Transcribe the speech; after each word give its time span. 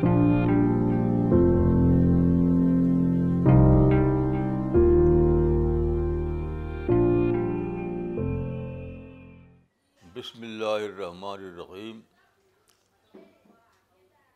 بسم 0.00 0.12
اللہ 10.42 10.84
الرحمن 10.84 11.24
الرحیم 11.24 12.00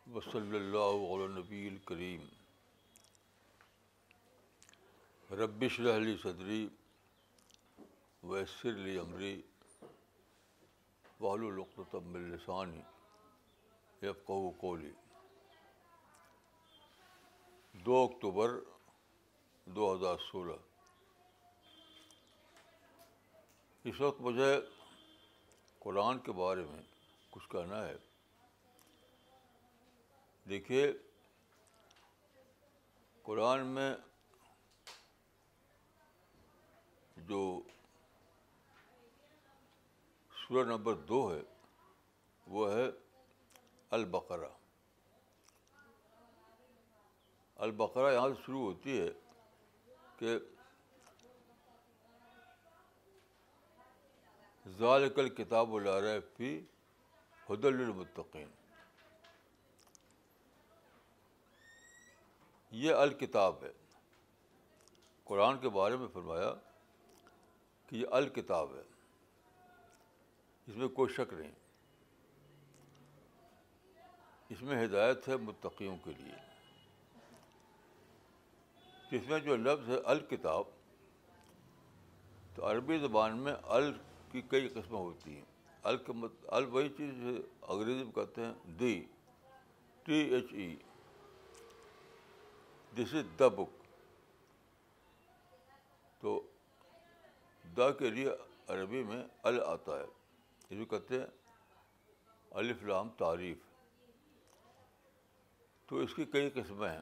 وصلی 0.07 0.57
اللہ 0.57 1.05
علیہ 1.05 1.27
نبی 1.29 1.67
الکریم 1.67 2.27
ربش 5.29 5.79
رحلی 5.79 6.15
صدری 6.23 6.67
ویسر 8.23 8.77
لی 8.79 8.97
عمری 8.97 9.35
وحل 11.19 11.45
القتم 11.45 12.13
السانی 12.15 12.81
یفقہ 14.01 14.39
قولی 14.59 14.91
دو 17.75 18.09
اکتوبر 18.11 18.49
دو 19.65 19.95
ہزار 19.95 20.17
سولہ۔ 20.31 20.53
اس 23.83 24.01
وقت 24.01 24.21
مجھے 24.21 24.59
قرآن 25.79 26.19
کے 26.19 26.31
بارے 26.31 26.63
میں 26.63 26.81
کچھ 27.29 27.49
کہنا 27.49 27.85
ہے۔ 27.85 27.95
دیکھیے، 30.49 30.93
قرآن 33.21 33.65
میں 33.67 33.95
جو 37.17 37.61
سورہ 40.31 40.67
نمبر 40.67 40.93
دو 40.93 41.33
ہے، 41.33 41.41
وہ 42.47 42.71
ہے 42.71 42.85
البقرہ۔ 43.89 44.64
البقرہ 47.55 48.13
یہاں 48.13 48.29
سے 48.29 48.41
شروع 48.45 48.61
ہوتی 48.61 49.01
ہے 49.01 49.09
کہ 50.17 50.39
ذالک 54.67 55.19
الکتاب 55.19 55.75
العرب 55.75 56.37
فی 56.37 56.61
حد 57.49 57.65
المتقین 57.65 58.47
یہ 62.71 62.93
الکتاب 62.93 63.63
ہے۔ 63.63 63.71
قرآن 65.23 65.57
کے 65.59 65.69
بارے 65.69 65.97
میں 65.97 66.07
فرمایا 66.07 66.53
کہ 67.87 67.95
یہ 67.95 68.07
الکتاب 68.11 68.75
ہے۔ 68.75 68.81
اس 70.67 70.75
میں 70.75 70.87
کوئی 70.87 71.13
شک 71.13 71.33
نہیں۔ 71.33 71.51
اس 74.49 74.61
میں 74.61 74.85
ہدایت 74.85 75.27
ہے 75.27 75.37
متقیوں 75.37 75.97
کے 76.03 76.11
لیے۔ 76.17 76.54
اس 79.11 79.27
میں 79.27 79.39
جو 79.39 79.55
لفظ 79.55 79.89
ہے 79.89 79.97
الکتاب، 80.05 80.63
تو 82.55 82.71
عربی 82.71 82.97
زبان 82.97 83.37
میں 83.37 83.53
ال 83.63 83.91
کی 84.31 84.41
کئی 84.41 84.67
قسمیں 84.67 84.99
ہوتی 84.99 85.35
ہیں۔ 85.35 85.45
ال 85.83 85.97
کے 85.97 86.11
مت، 86.11 86.31
ال 86.47 86.65
وہی 86.65 86.89
چیز 86.89 87.13
انگریزی 87.61 88.03
میں 88.03 88.11
کہتے 88.11 88.41
ہیں 88.45 88.53
دی، 88.79 89.05
ٹی 90.03 90.13
ایچ 90.13 90.45
ای 90.51 90.75
دس 92.93 93.13
از 93.13 93.39
دا 93.39 93.47
بک۔ 93.47 93.83
تو 96.19 96.41
دا 97.77 97.91
کے 97.91 98.09
لیے 98.09 98.29
عربی 98.67 99.03
میں 99.03 99.23
ال 99.43 99.59
آتا 99.65 99.99
ہے۔ 99.99 100.05
یہ 100.69 100.75
بھی 100.77 100.85
کہتے 100.85 101.19
ہیں 101.19 101.27
الف 102.51 102.83
لام 102.83 103.09
تعریف 103.09 103.57
تو 105.85 105.97
اس 105.97 106.13
کی 106.15 106.25
کئی 106.25 106.49
قسمیں 106.49 106.89
ہیں 106.89 107.01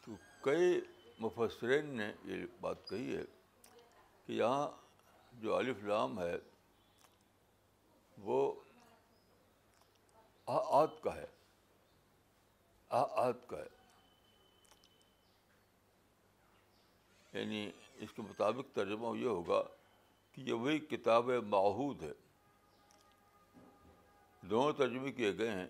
تو 0.00 0.12
کئی 0.44 0.80
مفسرین 1.18 1.86
نے 1.86 2.12
یہ 2.24 2.46
بات 2.60 2.88
کہی 2.88 3.16
ہے 3.16 3.22
کہ 4.26 4.32
یہاں 4.32 4.70
جو 5.32 5.56
الف 5.56 5.76
لام 5.84 6.20
ہے، 6.20 6.36
وہ 8.18 8.60
آت 10.46 11.02
کا 11.02 11.14
ہے۔ 11.14 11.26
آت 12.88 13.36
کا 13.46 13.56
ہے۔ 13.56 13.68
یعنی 17.32 17.70
اس 17.94 18.12
کے 18.12 18.22
مطابق 18.22 18.74
ترجمہ 18.74 19.18
یہ 19.18 19.26
ہوگا 19.26 19.62
کہ 20.32 20.40
یہ 20.40 20.52
وہی 20.52 20.78
کتاب 20.78 21.24
معہود 21.24 22.02
ہے۔ 22.02 22.12
دونوں 24.40 24.72
ترجمے 24.72 25.12
کیے 25.12 25.38
گئے 25.38 25.50
ہیں۔ 25.50 25.68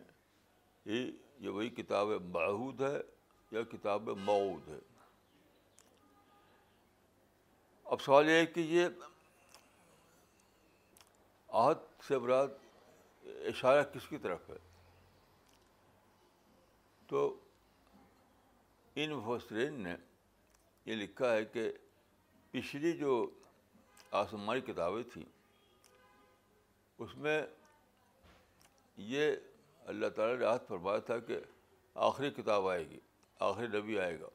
یہ 0.85 1.13
یہ 1.39 1.49
وہی 1.49 1.71
کتاب 1.71 2.07
معہود 2.07 2.81
ہے۔ 2.81 3.14
یا 3.51 3.63
کتاب 3.63 4.03
معود 4.03 4.69
ہے۔ 4.69 4.79
اب 7.85 8.01
سوال 8.01 8.29
یہ 8.29 8.35
ہے 8.35 8.47
کہ 8.47 8.61
یہ 8.61 8.89
آہت 11.49 11.79
سے 12.09 12.19
براد 12.19 12.49
اشارہ 13.25 13.83
کس 13.83 14.09
کی 14.09 14.19
طرف 14.19 14.51
ہے؟ 14.51 14.57
تو 17.07 17.41
ان 18.95 19.11
مفسرین 19.11 19.81
نے 19.81 19.97
یہ 20.85 20.95
لکھا 20.95 21.33
ہے 21.33 21.45
کہ 21.45 21.73
پچھلی 22.51 22.93
جو 22.93 23.31
آسمانی 24.11 24.61
کتابیں 24.61 25.03
تھیں، 25.13 25.25
اس 26.99 27.17
میں 27.17 27.43
یہ 28.97 29.37
اللہ 29.87 30.09
تعالیٰ 30.09 30.39
نے 30.39 30.45
ہاتھ 30.45 30.65
فرمایا 30.69 30.99
تھا 30.99 31.19
کہ 31.19 31.39
آخری 31.95 32.31
کتاب 32.31 32.69
آئے 32.69 32.89
گی۔ 32.89 33.01
آخری 33.39 33.67
نبی 33.67 33.99
آئے 33.99 34.21
گا۔ 34.21 34.29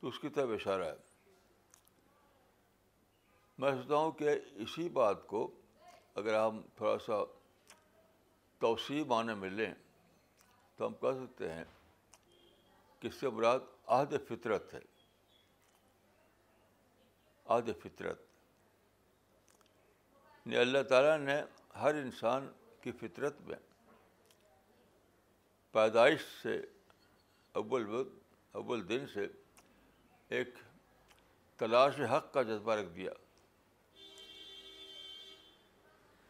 تو 0.00 0.08
اس 0.08 0.18
کی 0.18 0.28
طرف 0.28 0.48
اشارہ 0.48 0.84
ہے۔ 0.84 0.94
میں 3.58 3.70
سوچتا 3.70 3.94
ہوں 3.94 4.12
کہ 4.12 4.28
اسی 4.54 4.88
بات 4.88 5.26
کو 5.26 5.60
اگر 6.14 6.46
ہم 6.46 6.62
تھوڑا 6.76 6.98
سا 6.98 7.14
توسیع 8.58 9.04
معنی 9.04 9.34
میں 9.34 9.50
لیں، 9.50 9.74
تو 10.76 10.86
ہم 10.86 10.94
کہہ 10.94 11.24
سکتے 11.24 11.52
ہیں 11.52 11.64
کہ 13.00 13.08
اس 13.08 13.14
سے 13.14 13.28
مراد 13.28 13.60
عہد 13.86 14.14
فطرت 14.28 14.74
ہے۔ 14.74 14.80
عہد 17.44 17.70
فطرت۔ 17.82 18.20
یعنی 20.46 20.56
اللہ 20.56 20.82
تعالیٰ 20.88 21.18
نے 21.18 21.42
ہر 21.74 21.94
انسان 21.94 22.52
کی 22.80 22.92
فطرت 22.92 23.40
میں 23.40 23.56
پیدائش 25.72 26.20
سے 26.42 26.66
اول 27.52 27.88
وقت، 27.88 28.34
اول 28.52 28.88
دن 28.88 29.06
سے 29.06 29.26
ایک 30.28 30.54
تلاش 31.56 32.00
حق 32.00 32.32
کا 32.32 32.42
جذبہ 32.42 32.74
رکھ 32.74 32.88
دیا۔ 32.88 33.10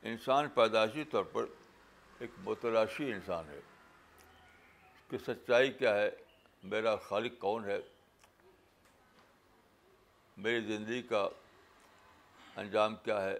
انسان 0.02 0.48
پیدائشی 0.48 1.04
طور 1.04 1.24
پر 1.24 1.46
ایک 2.18 2.30
متلاشی 2.38 3.12
انسان 3.12 3.48
ہے۔ 3.48 3.60
کہ 5.08 5.18
سچائی 5.18 5.72
کیا 5.72 5.94
ہے؟ 5.94 6.10
میرا 6.62 6.96
خالق 6.96 7.32
کون 7.38 7.64
ہے؟ 7.64 7.80
میری 10.36 10.76
زندگی 10.76 11.02
کا 11.02 11.28
انجام 12.56 12.96
کیا 12.96 13.22
ہے؟ 13.22 13.38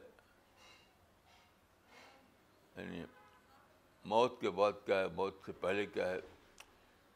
یعنی 2.77 3.05
موت 4.05 4.41
کے 4.41 4.51
بعد 4.51 4.73
کیا 4.87 5.01
ہے؟ 5.01 5.07
موت 5.09 5.35
سے 5.47 5.53
پہلے 5.53 5.87
کیا 5.87 6.11
ہے؟ 6.11 6.21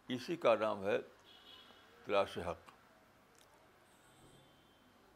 اسی 0.09 0.37
کا 0.37 0.55
نام 0.55 0.85
ہے 0.85 0.99
تلاش 2.05 2.39
حق۔ 2.39 2.71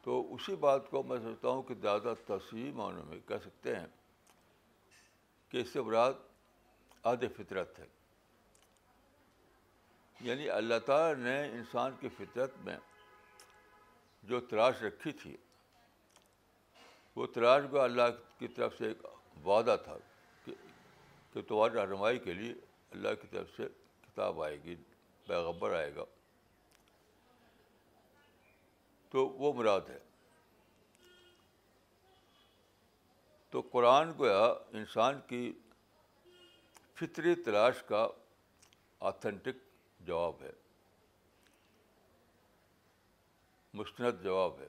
تو 0.03 0.35
اسی 0.35 0.57
بات 0.57 0.91
کو 0.91 1.03
میں 1.03 1.19
سوچتا 1.19 1.49
ہوں 1.49 1.63
کہ 1.63 1.75
زیادہ 1.75 2.15
تصویر 2.27 2.73
معنوں 2.73 3.05
میں 3.05 3.19
کہہ 3.29 3.37
سکتے 3.37 3.77
ہیں 3.77 3.87
کہ 5.49 5.57
اس 5.57 5.69
سے 5.69 5.81
مراد 5.81 6.13
عہد 7.05 7.25
فطرت 7.37 7.79
ہے۔ 7.79 7.87
یعنی 10.21 10.51
اللہ 10.51 10.79
تعالیٰ 10.87 11.25
نے 11.25 11.45
انسان 11.45 11.93
کی 12.01 12.09
فطرت 12.09 12.51
میں 12.57 12.79
جو 14.23 14.41
تلاش 14.41 14.83
رکھی 14.83 15.13
تھی، 15.13 15.37
وہ 17.17 17.27
تلاش 17.27 17.63
کو 17.71 17.81
اللہ 17.81 18.39
کی 18.39 18.49
طرف 18.49 18.79
سے 18.79 18.89
ایک 18.89 18.99
وعدہ 19.47 19.77
تھا 19.85 19.97
کہ 20.45 20.55
کہ 21.33 21.43
تمہاری 21.43 21.75
رہنمائی 21.75 22.19
کے 22.19 22.33
لیے 22.33 22.53
اللہ 22.91 23.09
کی 23.21 23.27
طرف 23.27 23.47
سے 23.57 23.69
کتاب 24.19 24.43
آئے 24.43 24.63
گی 24.63 24.77
پیغبر 25.27 25.75
آئے 25.75 25.95
گا۔ 25.95 26.05
تو 29.11 29.29
وہ 29.29 29.53
مراد 29.53 29.81
ہے۔ 29.89 29.99
تو 33.51 33.61
قرآن 33.61 34.13
گویا 34.19 34.45
انسان 34.73 35.21
کی 35.27 35.53
فطری 36.95 37.35
تلاش 37.35 37.83
کا 37.83 38.09
آتھینٹک 39.01 39.57
جواب 40.01 40.43
ہے۔ 40.43 40.53
مستند 43.75 44.23
جواب 44.23 44.61
ہے۔ 44.61 44.69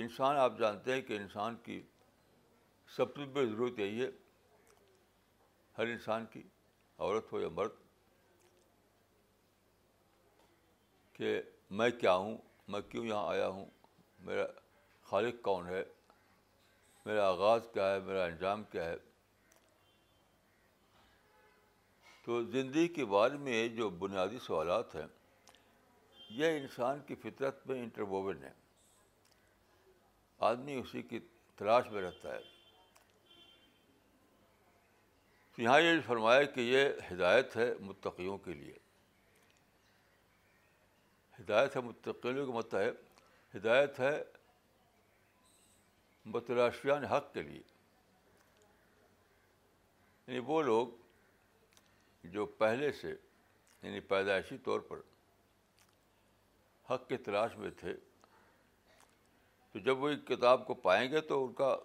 انسان، 0.00 0.36
آپ 0.36 0.58
جانتے 0.58 0.94
ہیں 0.94 1.02
کہ 1.02 1.16
انسان 1.16 1.56
کی 1.56 1.82
سب 2.88 3.16
سے 3.16 3.24
بڑی 3.24 3.46
ضرورت 3.46 3.78
یہی 3.78 4.02
ہے، 4.02 4.10
ہر 5.78 5.86
انسان 5.86 6.26
کی، 6.26 6.42
عورت 6.98 7.32
ہو 7.32 7.40
یا 7.40 7.48
مرد، 7.48 7.70
کہ 11.12 11.42
میں 11.70 11.90
کیا 11.90 12.14
ہوں، 12.14 12.36
میں 12.68 12.80
کیوں 12.80 13.04
یہاں 13.06 13.26
آیا 13.26 13.48
ہوں، 13.48 13.66
میرا 14.18 14.44
خالق 15.02 15.42
کون 15.42 15.66
ہے، 15.66 15.84
میرا 17.06 17.28
آغاز 17.28 17.68
کیا 17.72 17.94
ہے، 17.94 18.00
میرا 18.00 18.24
انجام 18.24 18.64
کیا 18.64 18.84
ہے۔ 18.84 18.96
تو 22.22 22.42
زندگی 22.42 22.88
کے 22.88 23.04
بارے 23.04 23.36
میں 23.36 23.68
جو 23.68 23.90
بنیادی 23.90 24.38
سوالات 24.38 24.94
ہیں، 24.94 25.06
یہ 26.30 26.58
انسان 26.58 27.00
کی 27.00 27.14
فطرت 27.14 27.66
میں 27.66 27.82
انٹرووون 27.82 28.42
ہے 28.44 28.65
آدمی 30.38 30.74
اسی 30.74 31.02
کی 31.02 31.20
تلاش 31.56 31.86
میں 31.86 32.02
رہتا 32.02 32.34
ہے۔ 32.34 32.40
تو 35.56 35.62
یہاں 35.62 35.80
یہ 35.80 36.00
فرمایا 36.06 36.42
کہ 36.42 36.60
یہ 36.60 36.88
ہدایت 37.12 37.56
ہے 37.56 37.74
متقیوں 37.80 38.38
کے 38.38 38.52
لیے۔ 38.52 38.74
ہدایت 41.40 41.76
ہے 41.76 41.80
متقیوں 41.80 42.46
کا 42.46 42.52
مطلب 42.52 42.80
ہے، 42.80 42.90
ہدایت 43.58 44.00
ہے 44.00 44.24
متلاشیان 46.24 47.04
حق 47.04 47.32
کے 47.32 47.42
لیے۔ 47.42 47.62
یعنی 50.26 50.38
وہ 50.38 50.62
لوگ 50.62 50.88
جو 52.24 52.46
پہلے 52.46 52.92
سے 52.92 53.14
یعنی 53.82 54.00
پیدائشی 54.00 54.58
طور 54.58 54.80
پر 54.80 55.00
حق 56.90 57.08
کی 57.08 57.16
تلاش 57.16 57.56
میں 57.56 57.70
تھے 57.70 57.94
تو 59.76 59.80
جب 59.80 59.98
وہ 59.98 60.12
کتاب 60.12 60.66
کو 60.66 60.74
پائیں 60.74 61.12
گے 61.12 61.20
تو 61.20 61.46
ان 61.46 61.52
کا 61.52 61.76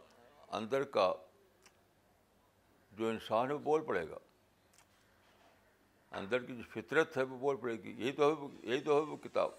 اندر 0.47 0.83
کا 0.83 1.13
جو 2.91 3.09
انسان 3.09 3.47
ہے 3.47 3.53
وہ 3.53 3.59
بول 3.59 3.85
پڑے 3.85 4.09
گا۔ 4.09 4.17
اندر 6.11 6.45
کی 6.45 6.55
جو 6.55 6.63
فطرت 6.69 7.17
ہے 7.17 7.23
وہ 7.23 7.37
بول 7.37 7.57
پڑے 7.57 7.75
گی۔ 7.83 7.91
یہی 7.91 8.11
تو 8.11 8.29
ہے 8.29 8.69
یہی 8.69 8.81
تو 8.81 8.95
ہے 8.95 9.01
وہ 9.01 9.17
کتاب۔ 9.17 9.51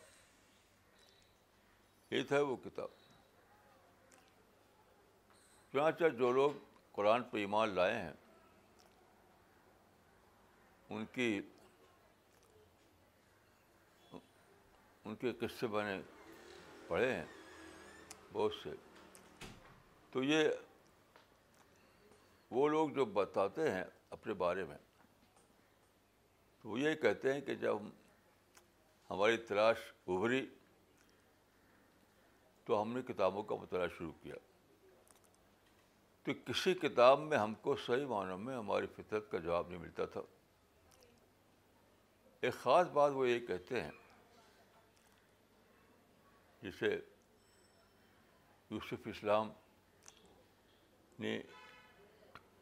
یہی 2.11 2.23
تو 2.23 2.35
ہے 2.35 2.41
وہ 2.41 2.57
کتاب۔ 2.65 2.89
چنانچہ 5.73 6.09
جو 6.09 6.33
لوگ 6.33 6.51
قرآن 6.93 7.23
پہ 7.23 7.39
ایمان 7.39 7.69
لائے 7.69 7.95
ہیں، 7.95 8.13
ان 10.91 11.05
کی 11.13 11.41
ان 15.05 15.17
کے 15.17 15.33
قصے 15.33 15.67
میں 15.67 15.97
نے 15.97 16.03
پڑھے 16.89 17.13
ہیں۔ 17.13 17.42
بہت 18.33 18.53
سے۔ 18.63 18.71
تو 20.11 20.23
یہ 20.23 20.49
وہ 22.51 22.69
لوگ 22.69 22.91
جو 22.91 23.05
بتاتے 23.05 23.71
ہیں 23.71 23.85
اپنے 24.11 24.35
بارے 24.35 24.65
میں، 24.65 24.79
تو 26.63 26.69
وہ 26.69 26.81
یہ 26.81 26.95
کہتے 26.95 27.33
ہیں 27.33 27.41
کہ 27.41 27.55
جب 27.55 27.77
ہماری 29.11 29.37
تلاش 29.37 29.77
ابھری 30.09 30.47
تو 32.65 32.83
ہم 32.83 32.93
نے 32.93 33.03
کتابوں 33.03 33.43
کا 33.43 33.55
مطالعہ 33.55 33.89
شروع 33.99 34.13
کیا۔ 34.23 34.35
تو 36.23 36.33
کسی 36.47 36.75
کتاب 36.75 37.21
میں 37.21 37.39
ہم 37.39 37.55
کو 37.55 37.77
صحیح 37.77 38.07
معنوں 38.07 38.39
میں 38.39 38.57
ہماری 38.57 38.87
فطرت 38.87 39.31
کا 39.31 39.39
جواب 39.39 39.69
نہیں 39.69 39.79
ملتا 39.79 40.05
تھا۔ 40.05 40.21
ایک 42.41 42.55
خاص 42.55 42.87
بات 42.87 43.13
وہ 43.13 43.29
یہ 43.29 43.47
کہتے 43.47 43.83
ہیں، 43.83 43.91
جسے 46.63 47.01
یوسف 48.73 49.07
اسلام 49.07 49.51
نے 51.19 51.37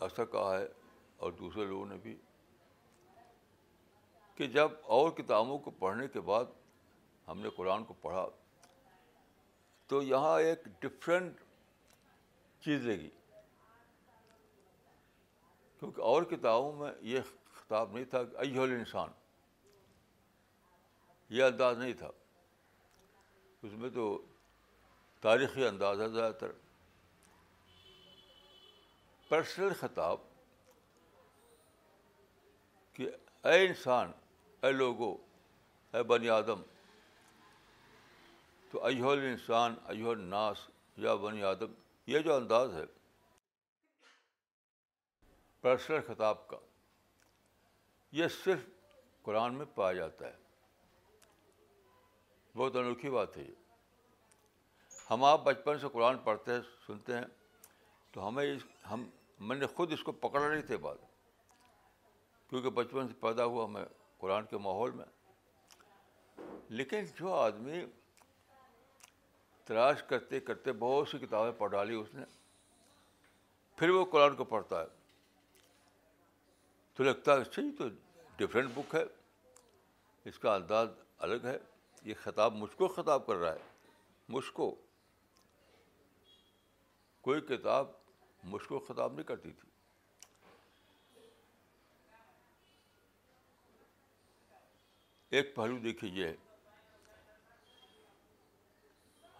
ایسا 0.00 0.24
کہا 0.24 0.58
ہے 0.58 0.66
اور 1.16 1.32
دوسرے 1.32 1.64
لوگوں 1.64 1.86
نے 1.86 1.96
بھی 1.96 2.16
کہ 4.34 4.46
جب 4.46 4.72
اور 4.82 5.10
کتابوں 5.10 5.58
کو 5.58 5.70
پڑھنے 5.70 6.08
کے 6.08 6.20
بعد 6.20 6.44
ہم 7.28 7.40
نے 7.40 7.50
قرآن 7.50 7.84
کو 7.84 7.94
پڑھا، 7.94 8.26
تو 9.90 10.02
یہاں 10.02 10.38
ایک 10.40 10.64
ڈفرینٹ 10.80 11.40
چیز 12.62 12.86
لگی 12.86 13.10
کیونکہ 15.82 16.00
اور 16.00 16.22
کتابوں 16.22 16.72
میں 16.72 16.92
یہ 17.00 17.20
خطاب 17.52 17.92
نہیں 17.92 18.04
تھا 18.04 18.22
کہ 18.24 18.36
ایہل 18.36 18.72
انسان 18.72 19.12
یہ 21.30 21.44
انداز 21.44 21.78
نہیں 21.78 21.92
تھا۔ 21.92 22.10
اس 23.62 23.72
میں 23.72 23.90
تو 23.90 24.06
تاریخی 25.20 25.66
انداز 25.66 26.00
ہے 26.00 26.08
زیادہ 26.08 26.32
تر۔ 26.32 26.52
پرسنل 29.28 29.72
خطاب 29.80 30.20
کہ 32.92 33.10
اے 33.44 33.66
انسان، 33.66 34.12
اے 34.62 34.72
لوگو، 34.72 35.16
اے 35.94 36.02
بنی 36.02 36.28
آدم، 36.28 36.62
تو 38.70 38.84
ایہل 38.84 39.18
انسان 39.18 39.74
ایہل 39.88 40.20
ناس 40.20 40.70
یا 40.96 41.14
بنی 41.14 41.42
آدم، 41.42 41.72
یہ 42.06 42.18
جو 42.18 42.34
انداز 42.34 42.74
ہے۔ 42.74 42.84
پرسنل 45.60 46.00
خطاب 46.06 46.48
کا، 46.48 46.56
یہ 48.12 48.28
صرف 48.28 48.60
قرآن 49.22 49.54
میں 49.54 49.66
پایا 49.74 49.92
جاتا 49.92 50.26
ہے۔ 50.26 50.36
بہت 52.56 52.76
انوکھی 52.76 53.10
بات 53.10 53.36
ہے 53.36 53.42
یہ۔ 53.42 53.59
ہم 55.10 55.24
آپ 55.24 55.40
بچپن 55.44 55.78
سے 55.78 55.86
قرآن 55.92 56.18
پڑھتے 56.18 56.52
ہیں 56.52 56.60
سنتے 56.86 57.14
ہیں، 57.14 57.24
تو 58.12 58.28
ہمیں 58.28 58.56
اس 58.56 58.62
ہم 58.90 59.10
میں 59.40 59.56
نے 59.56 59.66
خود 59.66 59.92
اس 59.92 60.02
کو 60.02 60.12
پکڑا 60.12 60.48
نہیں 60.48 60.62
تھے 60.62 60.76
بات 60.76 60.98
کیونکہ 62.50 62.70
بچپن 62.70 63.08
سے 63.08 63.14
پیدا 63.20 63.44
ہوا 63.44 63.66
میں 63.66 63.84
قرآن 64.18 64.46
کے 64.46 64.58
ماحول 64.58 64.90
میں۔ 64.90 65.04
لیکن 66.68 67.04
جو 67.04 67.34
آدمی 67.34 67.84
تلاش 69.64 70.02
کرتے 70.02 70.40
کرتے 70.40 70.72
بہت 70.72 71.08
سی 71.08 71.18
کتابیں 71.18 71.52
پڑھ 71.52 71.70
ڈالی 71.70 71.94
اس 71.94 72.14
نے، 72.14 72.24
پھر 73.76 73.90
وہ 73.90 74.04
قرآن 74.04 74.36
کو 74.36 74.44
پڑھتا 74.44 74.80
ہے۔ 74.80 74.86
تو 76.94 77.04
لگتا 77.04 77.34
ہے 77.34 77.40
اچھا، 77.40 77.52
صحیح 77.52 77.70
تو 77.78 77.84
ڈفرینٹ 78.36 78.70
بک 78.74 78.94
ہے۔ 78.94 79.04
اس 80.24 80.38
کا 80.38 80.54
انداز 80.54 80.88
الگ 81.18 81.44
ہے۔ 81.44 81.58
یہ 82.02 82.14
خطاب 82.22 82.54
مجھ 82.54 82.76
کو 82.76 82.88
خطاب 82.88 83.26
کر 83.26 83.34
رہا 83.34 83.52
ہے۔ 83.52 83.58
مجھ 84.28 84.50
کو۔ 84.52 84.74
کوئی 87.20 87.40
کتاب 87.40 87.88
مجھ 88.44 88.68
کو 88.68 88.78
خطاب 88.78 89.12
نہیں 89.12 89.24
کرتی 89.24 89.52
تھی۔ 89.52 89.70
ایک 95.30 95.54
پہلو 95.54 95.78
دیکھیے 95.78 96.10
یہ۔ 96.10 96.26
ہے 96.26 96.50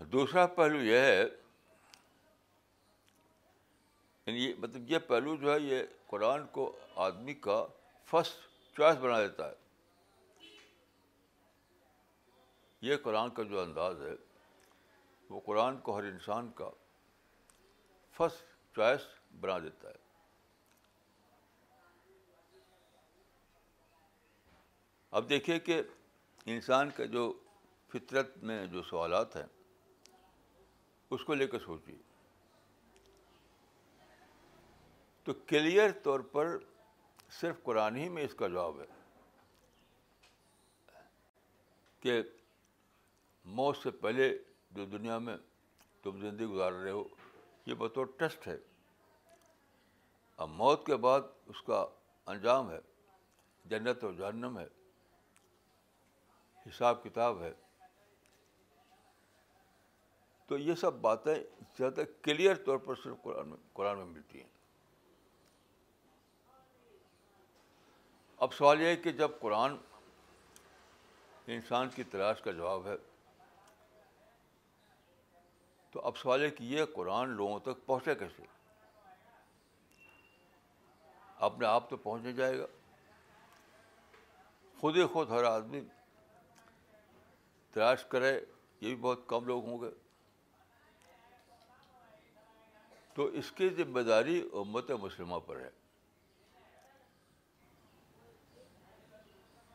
دوسرا 0.05 0.47
پہلو 0.47 0.83
یہ 0.83 0.99
ہے 0.99 1.23
یعنی 4.27 4.55
مطلب 4.55 4.91
یہ 4.91 4.99
پہلو 4.99 5.37
جو 5.37 5.55
ہے، 5.55 5.61
یہ 5.61 5.83
قرآن 6.07 6.47
کو 6.47 6.79
آدمی 6.95 7.35
کا 7.35 7.67
فرسٹ 8.05 8.39
چوائس 8.77 8.97
بنا 8.97 9.21
دیتا 9.23 9.51
ہے۔ 9.51 9.55
یہ 12.81 12.97
قرآن 12.97 13.31
کا 13.31 13.43
جو 13.43 13.61
انداز 13.61 14.03
ہے، 14.03 14.15
وہ 15.31 15.41
قرآن 15.41 15.81
کو 15.81 15.99
ہر 15.99 16.03
انسان 16.03 16.53
کا 16.53 16.71
فرسٹ 18.21 18.75
چوائس 18.75 19.01
بنا 19.41 19.59
دیتا 19.59 19.89
ہے۔ 19.89 19.95
اب 25.11 25.29
دیکھیے 25.29 25.61
کہ 25.61 25.83
انسان 26.47 26.91
کا 26.91 27.05
جو 27.05 27.33
فطرت 27.89 28.37
میں 28.37 28.67
جو 28.67 28.83
سوالات 28.83 29.37
ہیں، 29.37 29.47
اس 31.11 31.25
کو 31.25 31.35
لے 31.35 31.47
کر 31.47 31.59
سوچیے۔ 31.59 31.97
تو 35.25 35.33
کلیئر 35.47 35.91
طور 36.03 36.21
پر 36.21 36.59
صرف 37.31 37.63
قرآن 37.63 37.97
ہی 37.97 38.09
میں 38.09 38.25
اس 38.25 38.35
کا 38.35 38.49
جواب 38.49 38.81
ہے 38.81 38.87
کہ 42.01 42.23
موت 43.45 43.77
سے 43.77 43.91
پہلے 43.91 44.39
جو 44.71 44.85
دنیا 44.85 45.19
میں 45.19 45.37
تم 46.03 46.21
زندگی 46.21 46.47
گزار 46.47 46.73
رہے 46.73 46.91
ہو 46.91 47.05
یہ 47.71 47.75
بطور 47.75 48.07
ٹیسٹ 48.17 48.47
ہے۔ 48.47 48.57
اب 50.37 50.49
موت 50.49 50.87
کے 50.87 50.97
بعد 50.97 51.21
اس 51.47 51.63
کا 51.63 51.87
انجام 52.27 52.71
ہے، 52.71 52.79
جنت 53.65 54.05
و 54.05 54.13
جہنم 54.13 54.59
ہے۔ 54.59 54.67
حساب 56.67 57.05
کتاب 57.05 57.43
ہے۔ 57.43 57.55
تو 60.47 60.59
یہ 60.59 60.75
سب 60.75 60.95
باتیں 60.95 61.35
زیادہ 61.79 62.01
کلیئر 62.23 62.55
طور 62.55 62.79
پر 62.79 62.95
صرف 62.95 63.23
قرآن 63.23 63.49
میں 63.49 63.57
قرآن 63.73 63.97
میں 63.97 64.07
ملتی 64.07 64.43
ہیں۔ 64.43 64.51
اب 68.37 68.55
سوال 68.55 68.81
یہ 68.81 68.87
ہے 68.87 68.97
کہ 68.97 69.13
جب 69.13 69.31
قرآن 69.41 69.77
انسان 71.47 71.89
کی 71.89 72.03
تلاش 72.03 72.41
کا 72.41 72.53
جواب 72.53 72.87
ہے 72.87 72.97
تو 75.91 76.01
اب 76.01 76.17
سوال 76.17 76.43
ہے 76.43 76.51
کہ 76.51 76.65
یہ 76.65 76.85
قرآن 76.95 77.29
لوگوں 77.29 77.59
تک 77.61 77.87
پہنچے 77.87 78.15
کیسے؟ 78.15 78.43
اپنے 81.37 81.67
آپ 81.67 81.91
تو 81.91 81.97
پہنچ 81.97 82.23
نہیں 82.23 82.33
جائے 82.33 82.59
گا۔ 82.59 82.67
خود 84.81 84.97
ہی 84.97 85.07
خود 85.07 85.31
ہر 85.31 85.45
آدمی 85.45 85.81
تلاش 87.71 88.05
کرے، 88.05 88.35
یہ 88.81 88.95
بھی 88.95 88.97
بہت 88.97 89.21
کم 89.27 89.45
لوگ 89.45 89.65
ہوں 89.65 89.81
گے۔ 89.81 89.91
تو 93.15 93.25
اس 93.25 93.53
کی 93.53 93.69
ذمہ 93.69 94.01
داری 94.01 94.49
امت 94.53 94.91
مسلمہ 94.91 95.37
پر 95.47 95.61
ہے۔ 95.61 95.71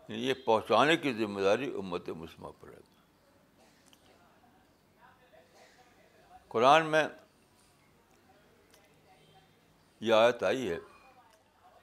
یعنی 0.07 0.27
یہ 0.27 0.33
پہنچانے 0.45 0.97
کی 0.97 1.13
ذمہ 1.13 1.41
داری 1.41 1.73
امت 1.75 2.09
مسلمہ 2.09 2.47
پر 2.59 2.67
ہے۔ 2.67 2.94
قرآن 6.55 6.85
میں 6.85 7.07
یہ 9.99 10.13
آیت 10.13 10.43
آئی 10.43 10.69
ہے 10.69 10.77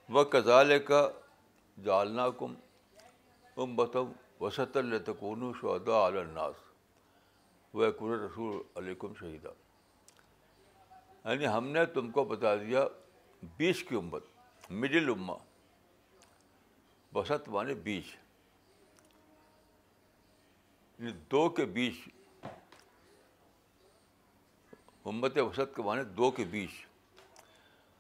وہ 0.09 0.25
کزال 0.25 0.79
کا 0.79 1.11
جالنا 1.85 2.31
کم 2.31 2.55
ام 3.57 3.77
بتم 3.77 4.13
وسط 4.41 4.77
التکون 4.77 5.53
شہدا 5.61 6.07
الناس۔ 6.07 6.55
وہ 7.75 7.87
قر 7.99 8.07
رسول 8.07 8.63
علیکم 8.77 9.15
شہیدہ 9.15 9.49
یعنی 11.25 11.47
ہم 11.47 11.69
نے 11.69 11.87
تم 11.87 12.11
کو 12.11 12.25
بتا 12.25 12.57
دیا 12.57 12.85
بیچ 13.43 13.85
کی 13.85 13.97
امت، 13.97 14.25
مڈل 14.71 15.11
اما 15.11 15.37
وسط 17.15 17.49
مانے 17.49 17.75
بیچ۔ 17.75 18.07
یعنی 20.99 21.13
دو 21.13 21.49
کے 21.49 21.65
بیچ 21.65 21.95
امت 25.05 25.39
وسط 25.39 25.77
کے 25.77 25.83
معنی 25.83 26.03
دو 26.03 26.31
کے 26.31 26.45
بیچ۔ 26.45 26.71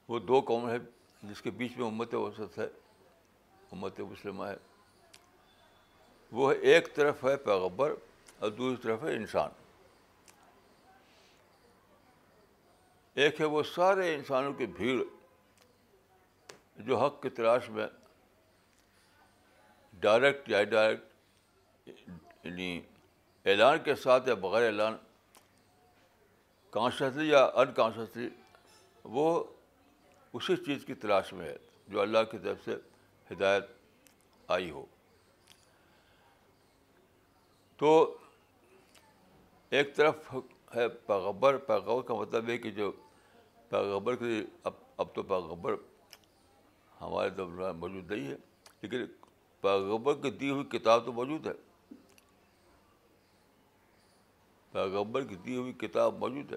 وہ 0.09 0.19
دو 0.19 0.41
قوم 0.41 0.71
ہے 0.71 0.77
جس 1.23 1.43
کے 1.43 1.51
بیچ 1.51 1.77
میں 1.77 1.87
امت 1.87 2.15
وسط 2.15 2.59
ہے، 2.59 2.69
امت 3.73 4.01
مسلمہ 4.01 4.45
ہے۔ 4.45 4.57
وہ 6.33 6.53
ایک 6.53 6.95
طرف 6.95 7.25
ہے 7.25 7.37
پیغبر 7.37 7.95
اور 8.39 8.51
دوسری 8.51 8.83
طرف 8.83 9.05
ہے 9.05 9.17
انسان۔ 9.17 9.51
ایک 13.15 13.41
ہے 13.41 13.47
وہ 13.47 13.63
سارے 13.63 14.15
انسانوں 14.15 14.53
کی 14.53 14.67
بھیڑ 14.67 15.03
جو 16.77 16.99
حق 16.99 17.23
کی 17.23 17.29
تلاش 17.29 17.71
میں 17.71 17.87
ڈائریکٹ 19.93 20.49
یا 20.49 20.65
ڈائریکٹ 20.65 21.03
یعنی 22.45 22.81
اعلان 23.45 23.79
کے 23.85 23.95
ساتھ 23.95 24.29
یا 24.29 24.35
بغیر 24.35 24.67
اعلان 24.67 24.97
کانشیسلی 26.73 27.29
یا 27.29 27.51
انکانشیسلی 27.55 28.29
وہ 29.05 29.45
اسی 30.33 30.57
چیز 30.57 30.85
کی 30.85 30.95
تلاش 30.95 31.33
میں 31.33 31.47
ہے 31.47 31.57
جو 31.89 32.01
اللہ 32.01 32.19
کی 32.31 32.39
طرف 32.39 32.57
سے 32.65 32.75
ہدایت 33.31 33.65
آئی 34.49 34.71
ہو۔ 34.71 34.87
تو 37.77 38.17
ایک 39.71 39.97
طرف 39.97 40.35
ہے 40.77 40.89
پیغبر 40.89 41.57
پیغبر 41.57 42.03
کا 42.03 42.15
مطلب 42.15 42.49
ہے 42.49 42.59
کہ 42.59 42.71
جو 42.71 42.93
پیغبر 43.69 44.17
کے 44.17 44.41
اب 44.65 44.73
اب 44.97 45.15
تو 45.15 45.23
پیغبر 45.23 45.75
ہمارے 47.01 47.31
دور 47.31 47.73
موجود 47.73 48.13
نہیں 48.13 48.27
ہے، 48.27 48.37
لیکن 48.83 49.05
پیغبر 49.61 50.15
کی 50.15 50.31
دی 50.31 50.51
ہوئی 50.51 50.79
کتاب 50.79 51.05
تو 51.07 51.13
موجود 51.13 51.47
ہے۔ 51.47 51.53
پیغبر 54.73 55.25
کی 55.25 55.35
دی 55.35 55.57
ہوئی 55.57 55.73
کتاب 55.73 56.15
موجود 56.15 56.53
ہے۔ 56.53 56.57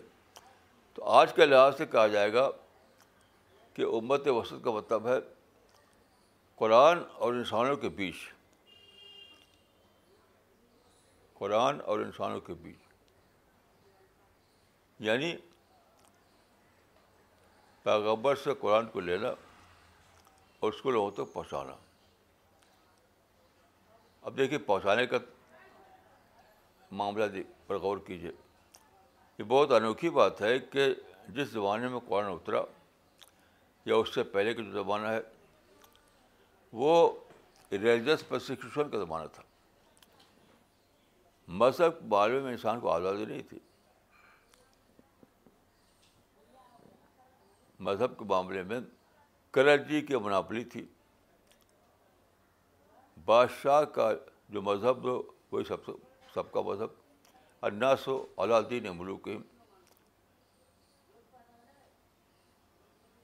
تو 0.94 1.04
آج 1.04 1.34
کے 1.34 1.46
لحاظ 1.46 1.78
سے 1.78 1.86
کہا 1.86 2.08
جائے 2.08 2.34
گا 2.34 2.50
کہ 3.74 3.82
امت 3.82 4.28
وسط 4.28 4.54
کا 4.64 4.72
مطلب 4.72 5.08
ہے 5.08 5.14
قرآن 6.56 7.00
اور 7.14 7.34
انسانوں 7.34 7.76
کے 7.76 7.90
بیچ۔ 7.90 8.16
قرآن 11.34 11.82
اور 11.82 12.00
انسانوں 12.00 12.40
کے 12.40 12.54
بیچ۔ 12.54 12.78
یعنی 15.00 15.36
پیغبر 17.84 18.36
سے 18.36 18.50
قرآن 18.60 18.86
کو 18.86 19.00
لینا 19.00 19.30
اور 20.60 20.74
اس 20.74 20.82
کو 20.82 20.92
لوگوں 20.92 21.12
تک 21.12 21.34
پہنچانا۔ 21.34 21.76
اب 24.22 24.38
دیکھیے 24.38 24.60
پہنچانے 24.60 25.06
کا 25.06 25.18
معاملہ 26.92 27.26
پر 27.68 27.78
غور 27.78 27.98
کیجیے 27.98 28.32
یہ 29.38 29.44
بہت 29.44 29.72
انوکھی 29.72 30.10
بات 30.10 30.42
ہے 30.42 30.60
کہ 30.60 30.96
جس 31.30 31.48
زمانے 31.48 31.88
میں 31.88 32.00
قرآن 32.00 32.32
اترا 32.32 32.62
یا 33.86 33.96
اس 33.96 34.14
سے 34.14 34.24
پہلے 34.24 34.54
کا 34.54 34.64
جو 34.64 34.72
زمانہ 34.72 35.08
ہے، 35.08 35.20
وہ 36.74 37.20
ریلیجس 37.72 38.28
پرسیکیوشن 38.28 38.90
کا 38.90 38.98
زمانہ 38.98 39.28
تھا۔ 39.28 39.44
مذہب 41.48 42.02
بارے 42.02 42.40
میں 42.40 42.52
انسان 42.52 42.80
کو 42.80 42.90
آزادی 42.90 43.26
نہیں 43.26 43.42
تھی۔ 43.50 43.60
مذہب 47.80 48.20
کے 48.20 48.26
معاملے 48.26 48.64
میں 48.64 48.80
کرنجی 49.52 50.02
کی 50.02 50.16
مناپلی 50.16 50.64
تھی۔ 50.64 50.86
بادشاہ 53.26 53.84
کا 53.84 54.12
جو 54.50 54.62
مذہب 54.62 55.06
وہی 55.52 55.64
سب 55.64 55.78
سب 56.34 56.52
کا 56.52 56.62
مذہب۔ 56.62 57.05
اناس 57.66 58.08
و 58.08 58.26
الدین 58.38 58.84
ملوک 58.84 59.30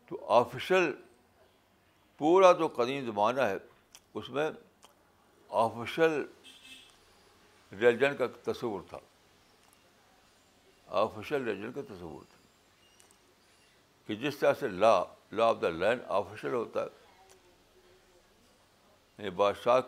تو 0.08 0.26
آفیشل 0.28 0.94
پورا 2.18 2.52
جو 2.52 2.68
قدیم 2.68 3.06
زمانہ 3.06 3.42
ہے، 3.42 3.58
اس 4.14 4.30
میں 4.30 4.52
آفیشل 5.50 6.26
ریلیجن 7.72 8.18
کا 8.18 8.52
تصور 8.52 8.82
تھا۔ 8.90 8.98
آفیشل 10.88 11.44
ریلیجن 11.44 11.72
کا 11.72 11.82
تصور 11.82 12.24
تھا۔ 12.24 12.38
کہ 14.08 14.16
جس 14.16 14.38
طرح 14.38 14.54
سے 14.54 14.68
law 14.68 15.04
law 15.32 15.46
of 15.46 15.58
the 15.62 15.70
land 15.70 16.02
official 16.08 16.54
ہوتا 16.54 16.84
ہے۔ 16.84 16.88
یعنی 19.18 19.30
بادشاہ 19.30 19.80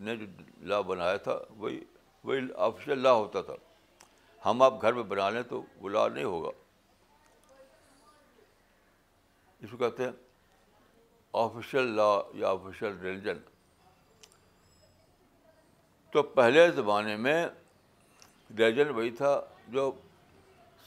نے 0.00 0.16
جو 0.16 0.26
لا 0.60 0.80
بنایا 0.80 1.16
تھا، 1.16 1.38
وہی 1.50 1.80
وہی 2.24 2.40
آفیشیل 2.56 2.98
لا 2.98 3.12
ہوتا 3.12 3.42
تھا۔ 3.42 3.54
ہم 4.46 4.62
آپ 4.62 4.82
گھر 4.82 4.92
میں 4.92 5.02
بنا 5.02 5.30
لیں 5.30 5.42
تو 5.42 5.62
وہ 5.76 5.88
لا 5.88 6.08
نہیں 6.08 6.24
ہوگا۔ 6.24 6.50
اس 9.60 9.70
کو 9.70 9.76
کہتے 9.76 10.04
ہیں 10.04 10.12
آفیشیل 11.32 11.86
لا 11.96 12.20
یا 12.34 12.48
آفیشیل 12.48 12.98
ریلیجن 12.98 13.38
تو 16.10 16.22
پہلے 16.22 16.70
زمانے 16.70 17.16
میں 17.16 17.46
ریلیجن 18.58 18.88
وہی 18.88 19.10
تھا 19.10 19.40
جو 19.68 19.90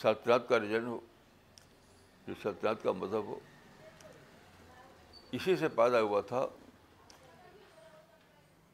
سلطنت 0.01 0.49
کا 0.49 0.59
ریلیجن 0.59 0.85
ہو، 0.85 0.99
جو 2.27 2.33
سلطنت 2.41 2.83
کا 2.83 2.91
مذہب 2.91 3.25
ہو۔ 3.25 3.39
اسی 5.31 5.55
سے 5.55 5.67
پیدا 5.69 6.01
ہوا 6.01 6.21
تھا 6.21 6.45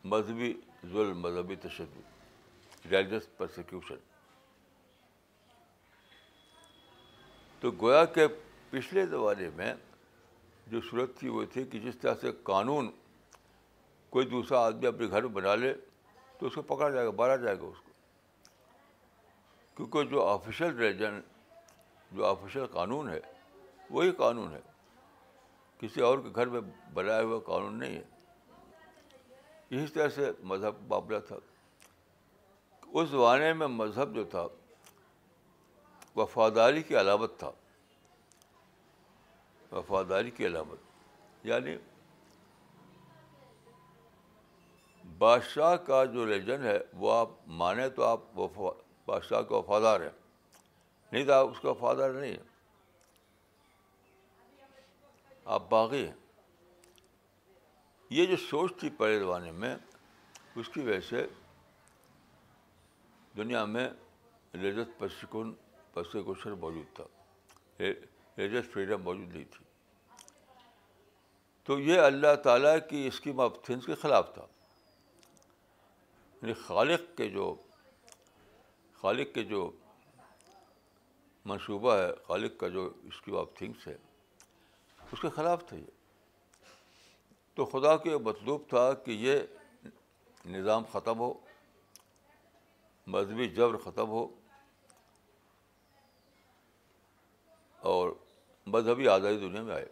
مذہبی 0.03 0.53
ظلم، 0.91 1.19
مذہبی 1.21 1.55
تشدد 1.55 2.85
ریلیجس 2.91 3.37
پرسیکیوشن 3.37 3.95
تو 7.59 7.71
گویا 7.71 8.05
کہ 8.05 8.27
پچھلے 8.69 9.05
زمانے 9.05 9.49
میں 9.55 9.73
جو 10.67 10.81
صورت 10.81 11.15
تھی 11.15 11.29
وہ 11.29 11.45
تھی 11.53 11.63
کہ 11.63 11.79
جس 11.79 11.95
طرح 11.97 12.13
سے 12.21 12.31
قانون 12.43 12.91
کوئی 14.09 14.25
دوسرا 14.25 14.59
آدمی 14.59 14.87
اپنے 14.87 15.09
گھر 15.09 15.21
میں 15.21 15.29
بنا 15.29 15.55
لے 15.55 15.73
تو 16.39 16.45
اس 16.45 16.55
کو 16.55 16.61
پکڑا 16.61 16.89
جائے 16.89 17.05
گا، 17.05 17.11
مارا 17.11 17.35
جائے 17.35 17.59
گا 17.59 17.65
اس 17.65 17.79
کو۔ 17.79 17.91
کیونکہ 19.75 20.03
جو 20.03 20.25
آفیشیل 20.25 20.77
ریلیجن 20.77 21.19
جو 22.11 22.25
آفیشیل 22.25 22.65
قانون 22.65 23.09
ہے، 23.09 23.19
وہی 23.89 24.11
قانون 24.11 24.53
ہے۔ 24.53 24.61
کسی 25.79 26.01
اور 26.01 26.19
کے 26.19 26.29
گھر 26.35 26.47
میں 26.47 26.61
بنایا 26.93 27.21
ہوا 27.21 27.39
قانون 27.39 27.79
نہیں 27.79 27.95
ہے۔ 27.95 28.03
اسی 29.69 29.93
طرح 29.93 30.09
سے 30.09 30.31
مذہب 30.43 30.75
معاملہ 30.87 31.19
تھا۔ 31.19 31.35
اس 32.93 33.09
زمانے 33.09 33.53
میں 33.53 33.67
مذہب 33.67 34.15
جو 34.15 34.23
تھا 34.23 34.47
وفاداری 36.17 36.83
کی 36.83 36.99
علامت 36.99 37.39
تھا۔ 37.39 37.51
وفاداری 39.71 40.31
کی 40.31 40.45
علامت۔ 40.45 40.77
یعنی 41.43 41.77
بادشاہ 45.17 45.75
کا 45.75 46.05
جو 46.05 46.25
ریلیجن 46.25 46.63
ہے، 46.63 46.79
وہ 46.93 47.13
آپ 47.13 47.29
مانیں 47.47 47.89
تو 47.89 48.03
آپ 48.03 48.19
بادشاہ 49.05 49.41
کا 49.41 49.55
وفادار 49.55 50.01
ہیں۔ 50.01 50.09
نہیں 51.11 51.25
تو 51.25 51.33
آپ 51.33 51.47
اس 51.47 51.59
کا 51.59 51.69
وفادار 51.69 52.09
نہیں 52.09 52.31
ہے 52.31 52.43
آپ 55.45 55.63
باغی 55.69 56.07
ہیں۔ 56.07 56.15
یہ 58.09 58.25
جو 58.25 58.37
سوچ 58.37 58.79
تھی 58.79 58.89
پہلے 58.89 59.19
زمانے 59.19 59.51
میں، 59.51 59.75
اس 60.55 60.69
کی 60.69 60.79
وجہ 60.79 60.99
سے 60.99 61.27
دنیا 63.37 63.65
میں 63.65 63.89
ریلیجس 64.53 64.97
پرسکون 64.97 65.55
بس 65.97 66.11
سے 66.11 66.21
کوشچن 66.23 66.59
موجود 66.59 66.95
تھا 66.95 67.03
ریلیجس 67.79 68.69
فریڈم 68.71 69.01
موجود 69.01 69.35
نہیں 69.35 69.43
تھی 69.51 69.65
تو 71.67 71.79
یہ 71.79 72.01
اللہ 72.01 72.35
تعالیٰ 72.43 72.75
کی 72.89 73.05
اسکیم 73.07 73.39
آف 73.39 73.61
تھنگس 73.63 73.85
کے 73.85 73.95
خلاف 73.95 74.33
تھا 74.33 74.45
یعنی 76.41 76.53
خالق 76.53 77.17
کے 77.17 77.29
جو 77.29 77.55
خالق 78.99 79.33
کے 79.33 79.43
جو 79.43 79.69
منصوبہ 81.45 81.95
ہے 81.95 82.11
خالق 82.27 82.59
کا 82.59 82.67
جو 82.67 82.89
اسکیم 83.03 83.35
آف 83.35 83.53
تھنگس 83.55 83.87
ہے 83.87 83.95
اس 84.99 85.21
کے 85.21 85.29
خلاف 85.29 85.67
تھا 85.67 85.77
یہ 85.77 86.65
تو 87.57 87.65
خدا 87.65 87.95
کے 87.97 88.17
مطلوب 88.17 88.69
تھا 88.69 88.91
کہ 88.93 89.11
یہ 89.11 89.39
نظام 90.45 90.83
ختم 90.91 91.19
ہو 91.19 91.33
مذہبی 93.07 93.47
جبر 93.49 93.77
ختم 93.77 94.09
ہو 94.09 94.27
اور 97.79 98.09
مذہبی 98.65 99.07
آزادی 99.07 99.37
دنیا 99.37 99.61
میں 99.61 99.75
آئے۔ 99.75 99.85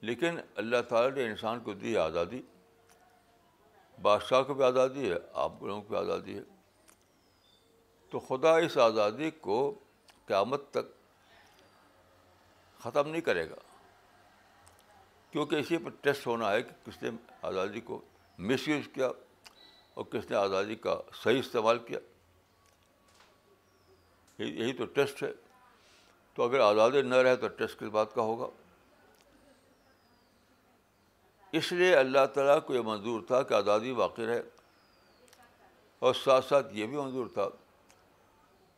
لیکن 0.00 0.38
اللہ 0.56 0.76
تعالیٰ 0.88 1.10
نے 1.10 1.24
انسان 1.24 1.60
کو 1.60 1.74
دی 1.74 1.96
آزادی۔ 1.96 2.42
بادشاہ 4.02 4.42
کو 4.42 4.54
بھی 4.54 4.64
آزادی 4.64 5.10
ہے، 5.10 5.16
آپ 5.32 5.62
لوگوں 5.62 5.82
کو 5.82 5.88
بھی 5.88 5.96
آزادی 5.96 6.38
ہے۔ 6.38 6.42
تو 8.10 8.18
خدا 8.18 8.56
اس 8.56 8.78
آزادی 8.78 9.30
کو 9.30 9.78
قیامت 10.26 10.70
تک 10.70 10.98
ختم 12.80 13.08
نہیں 13.08 13.20
کرے 13.20 13.50
گا۔ 13.50 13.54
کیونکہ 15.30 15.56
اسی 15.56 15.78
پر 15.78 15.90
ٹیسٹ 16.00 16.26
ہونا 16.26 16.52
ہے 16.52 16.62
کہ 16.62 16.86
کس 16.86 17.02
نے 17.02 17.10
آزادی 17.42 17.80
کو 17.80 18.00
مس 18.38 18.68
یوز 18.68 18.88
کیا 18.94 19.10
اور 19.94 20.04
کس 20.04 20.30
نے 20.30 20.36
آزادی 20.36 20.76
کا 20.76 21.00
صحیح 21.14 21.38
استعمال 21.38 21.78
کیا۔ 21.78 21.98
یہی 24.38 24.72
تو 24.72 24.84
ٹیسٹ 24.84 25.22
ہے۔ 25.22 25.47
تو 26.38 26.44
اگر 26.44 26.60
آزادی 26.60 27.02
نہ 27.02 27.14
رہے 27.14 27.36
تو 27.36 27.48
ٹیسٹ 27.48 27.76
کس 27.76 27.86
بات 27.86 28.14
کا 28.14 28.22
ہوگا۔ 28.22 28.46
اس 31.52 31.72
لیے 31.72 31.94
اللہ 31.94 32.26
تعالیٰ 32.34 32.58
کو 32.66 32.74
یہ 32.74 32.80
منظور 32.84 33.20
تھا 33.26 33.42
کہ 33.42 33.54
آزادی 33.54 33.90
واقع 33.90 34.22
رہے۔ 34.22 34.42
اور 35.98 36.14
ساتھ 36.14 36.48
ساتھ 36.48 36.66
یہ 36.72 36.86
بھی 36.86 36.96
منظور 36.96 37.26
تھا 37.34 37.48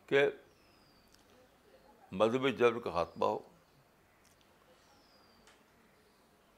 کہ 0.06 0.28
مذہبی 2.12 2.52
جبر 2.52 2.80
کا 2.80 2.90
خاتمہ 2.90 3.24
ہو۔ 3.24 3.38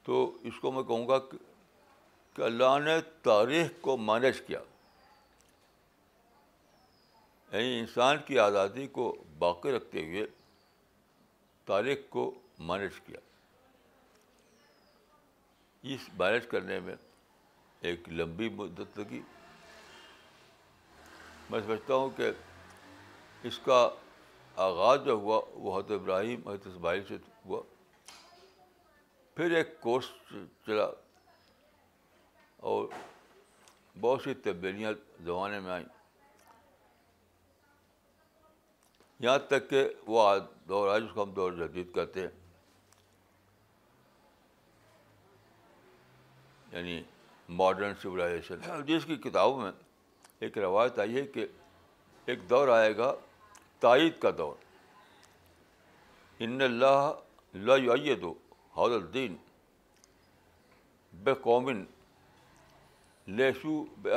تو 0.02 0.38
اس 0.42 0.54
کو 0.61 0.73
میں 0.73 0.82
کہوں 0.82 1.09
گا 1.09 1.18
کہ 1.18 2.42
اللہ 2.42 2.78
نے 2.85 3.00
تاریخ 3.23 3.71
کو 3.80 3.97
مینج 3.97 4.40
کیا۔ 4.40 4.61
یعنی 7.52 7.78
انسان 7.78 8.16
کی 8.26 8.38
آزادی 8.38 8.87
کو 8.87 9.25
باقی 9.38 9.73
رکھتے 9.73 10.06
ہوئے 10.06 10.26
تاریخ 11.64 11.99
کو 12.11 12.35
مینج 12.59 13.00
کیا۔ 13.00 13.19
اس 15.83 16.00
مینج 16.19 16.47
کرنے 16.47 16.81
میں 16.81 16.97
ایک 17.81 18.09
لمبی 18.09 18.49
مدت 18.49 18.99
لگی۔ 18.99 19.23
میں 21.50 21.61
سمجھتا 21.61 21.95
ہوں 21.95 22.11
کہ 22.16 22.31
اس 23.42 23.59
کا 23.59 23.90
آغاز 24.57 25.00
جو 25.04 25.12
ہوا 25.12 25.40
وہ 25.52 25.78
حضرت 25.78 25.90
ابراہیم، 25.90 26.49
حضرت 26.49 26.66
اسماعیل 26.66 27.04
سے 27.09 27.16
ہوا۔ 27.47 27.62
پھر 29.35 29.50
ایک 29.50 29.81
کورس 29.81 30.04
چلا 30.66 30.87
اور 32.57 32.88
بہت 34.00 34.23
سی 34.23 34.35
تبدیلیاں 34.35 34.92
زمانے 35.25 35.61
میں 35.61 35.73
آئیں۔ 35.73 35.85
یہاں 39.21 39.38
تک 39.38 39.70
کہ 39.70 39.88
وہ 40.07 40.38
دور 40.68 40.88
آج 40.88 41.03
اس 41.03 41.11
کو 41.14 41.22
ہم 41.22 41.31
دور 41.31 41.53
جدید 41.53 41.94
کہتے 41.94 42.20
ہیں۔ 42.20 42.29
یعنی 46.72 47.03
ماڈرن 47.48 47.94
سویلائزیشن 47.94 48.85
جس 48.87 49.05
کی 49.05 49.16
کتابوں 49.16 49.61
میں 49.61 49.72
ایک 50.40 50.59
روایت 50.59 50.98
آئی 50.98 51.16
ہے 51.16 51.22
کہ 51.22 51.46
ایک 52.27 52.51
دور 52.51 52.68
آئے 52.68 52.96
گا، 52.96 53.14
تائید 53.81 54.20
کا 54.20 54.31
دور۔ 54.38 54.55
ان 56.38 56.61
اللہ 56.61 57.12
لا 57.55 57.77
دو 58.22 58.35
حض 58.75 58.92
الدین۔ 58.92 59.37
بے 61.12 61.35
قومن، 61.35 61.85
لیسو 63.27 63.85
بے 63.98 64.14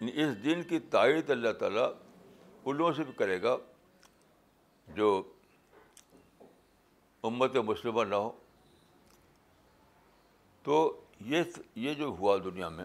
یعنی 0.00 0.10
اس 0.14 0.44
دن 0.44 0.62
کی 0.62 0.78
تائید 0.78 1.30
اللہ 1.30 1.52
تعالیٰ 1.52 1.92
ان 2.64 2.76
لوگوں 2.76 2.92
سے 2.92 3.04
بھی 3.04 3.12
کرے 3.12 3.42
گا۔ 3.42 3.56
جو 4.88 5.32
امت 7.22 7.56
مسلمہ 7.56 8.02
نہ 8.02 8.14
ہو، 8.14 8.30
تو 10.62 11.00
یہ 11.20 11.42
یہ 11.74 11.94
جو 11.94 12.06
ہوا 12.06 12.36
دنیا 12.44 12.68
میں، 12.68 12.84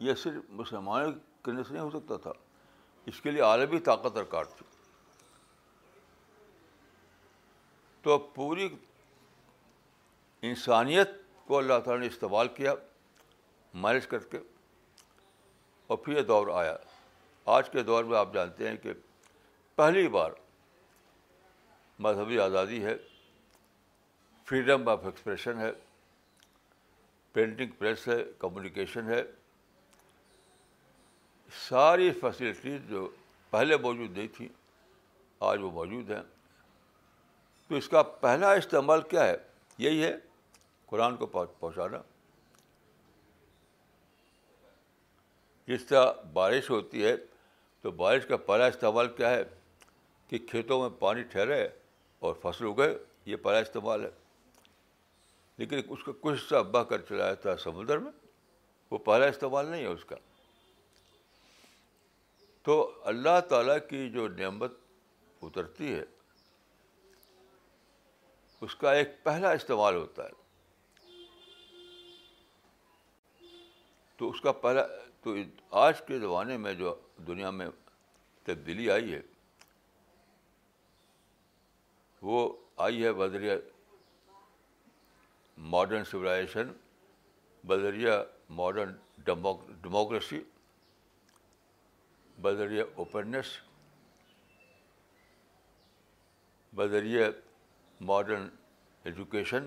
یہ 0.00 0.14
صرف 0.14 0.50
مسلمانوں 0.50 1.12
کرنے 1.42 1.62
سے 1.62 1.74
نہیں 1.74 1.82
ہو 1.82 1.90
سکتا 1.90 2.16
تھا، 2.16 2.32
اس 3.06 3.20
کے 3.20 3.30
لیے 3.30 3.40
عالمی 3.40 3.78
طاقت 3.78 4.14
درکار 4.14 4.44
تھی۔ 4.44 4.66
تو 8.02 8.18
پوری 8.18 8.68
انسانیت 10.42 11.08
کو 11.46 11.58
اللہ 11.58 11.78
تعالیٰ 11.84 12.00
نے 12.00 12.06
استعمال 12.06 12.48
کیا، 12.48 12.74
مینج 13.74 14.06
کر 14.06 14.18
کے، 14.18 14.38
اور 15.86 15.98
پھر 15.98 16.16
یہ 16.16 16.22
دور 16.22 16.48
آیا۔ 16.54 16.76
آج 17.44 17.70
کے 17.70 17.82
دور 17.82 18.04
میں 18.04 18.18
آپ 18.18 18.32
جانتے 18.34 18.68
ہیں 18.68 18.76
کہ 18.76 18.92
پہلی 19.74 20.08
بار 20.08 20.30
مذہبی 21.98 22.38
آزادی 22.38 22.84
ہے 22.84 22.96
فریڈم 24.44 24.88
آف 24.88 25.04
ایکسپریشن 25.04 25.58
ہے 25.58 25.70
پرنٹنگ 27.32 27.70
پریس 27.78 28.08
ہے 28.08 28.24
کمیونیکیشن 28.38 29.08
ہے۔ 29.08 29.22
ساری 31.68 32.12
فیسلٹیز 32.12 32.80
جو 32.88 33.10
پہلے 33.50 33.76
موجود 33.76 34.18
نہیں 34.18 34.28
تھیں، 34.36 34.48
آج 35.40 35.58
وہ 35.60 35.70
موجود 35.70 36.10
ہیں۔ 36.10 36.22
تو 37.68 37.74
اس 37.74 37.88
کا 37.88 38.02
پہلا 38.02 38.52
استعمال 38.52 39.02
کیا 39.02 39.26
ہے؟ 39.26 39.36
یہی 39.78 40.04
ہے، 40.04 40.16
قرآن 40.86 41.16
کو 41.16 41.26
پہنچانا۔ 41.26 41.98
جس 45.66 45.84
طرح 45.84 46.12
بارش 46.12 46.70
ہوتی 46.70 47.04
ہے، 47.04 47.14
تو 47.80 47.90
بارش 47.90 48.26
کا 48.26 48.36
پہلا 48.36 48.66
استعمال 48.66 49.12
کیا 49.12 49.30
ہے؟ 49.30 49.42
کہ 50.28 50.38
کھیتوں 50.38 50.80
میں 50.80 51.00
پانی 51.00 51.22
ٹھہرے۔ 51.22 51.68
اور 52.24 52.34
فصل 52.42 52.66
اگے 52.66 52.98
یہ 53.24 53.36
پہلا 53.36 53.58
استعمال 53.58 54.04
ہے۔ 54.04 54.10
لیکن 55.56 55.80
اس 55.88 56.04
کا 56.04 56.12
کچھ 56.20 56.46
حصہ 56.46 56.54
بہ 56.54 56.82
کر 56.82 57.00
چلا 57.00 57.26
جاتا 57.26 57.50
ہے 57.50 57.56
سمندر 57.56 57.98
میں، 57.98 58.12
وہ 58.90 58.98
پہلا 58.98 59.26
استعمال 59.26 59.66
نہیں 59.66 59.82
ہے 59.82 59.86
اس 59.86 60.04
کا۔ 60.04 60.16
تو 62.62 63.02
اللہ 63.04 63.40
تعالیٰ 63.48 63.76
کی 63.88 64.10
جو 64.10 64.28
نعمت 64.28 64.72
اترتی 65.42 65.94
ہے، 65.94 66.04
اس 68.60 68.76
کا 68.76 68.92
ایک 68.92 69.08
پہلا 69.22 69.50
استعمال 69.50 69.94
ہوتا 69.94 70.24
ہے۔ 70.24 70.30
تو 74.16 74.30
اس 74.30 74.40
کا 74.40 74.52
پہلا، 74.52 74.86
تو 75.22 75.34
آج 75.70 76.06
کے 76.06 76.18
زمانے 76.18 76.56
میں 76.56 76.74
جو 76.74 77.00
دنیا 77.16 77.50
میں 77.50 77.66
تبدیلی 78.44 78.90
آئی 78.90 79.14
ہے 79.14 79.20
وہ 82.24 82.56
آئی 82.76 83.04
ہے 83.04 83.12
بذریعہ 83.12 83.56
ماڈرن 85.58 86.04
سویلائزیشن 86.04 86.72
بذریعہ 87.66 88.22
ماڈرن 88.50 88.92
ڈیموکریسی 89.82 90.40
بذریعہ 92.42 92.84
اوپننیس 92.94 93.46
بذریعہ 96.74 97.30
ماڈرن 98.00 98.48
ایجوکیشن 99.04 99.66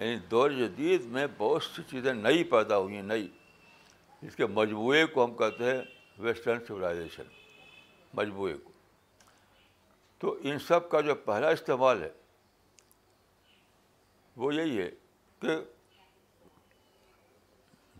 یعنی 0.00 0.16
دور 0.16 0.50
جدید 0.50 1.04
میں 1.04 1.26
بہت 1.36 1.62
سی 1.62 1.82
چیزیں 1.90 2.14
نئی 2.14 2.44
پیدا 2.44 2.78
ہوئی 2.78 2.94
ہیں، 2.94 3.02
نئی۔ 3.02 3.28
اس 4.22 4.36
کے 4.36 4.46
مجموعے 4.46 5.04
کو 5.06 5.24
ہم 5.24 5.36
کہتے 5.36 5.64
ہیں 5.64 5.82
ویسٹرن 6.18 6.64
سویلائزیشن 6.66 7.24
مجموعے 8.14 8.54
کو۔ 8.54 8.70
تو 10.20 10.36
ان 10.42 10.58
سب 10.58 10.88
کا 10.90 11.00
جو 11.00 11.14
پہلا 11.14 11.48
استعمال 11.48 12.02
ہے، 12.02 12.10
وہ 14.36 14.54
یہی 14.54 14.78
ہے 14.78 14.90
کہ 15.42 15.56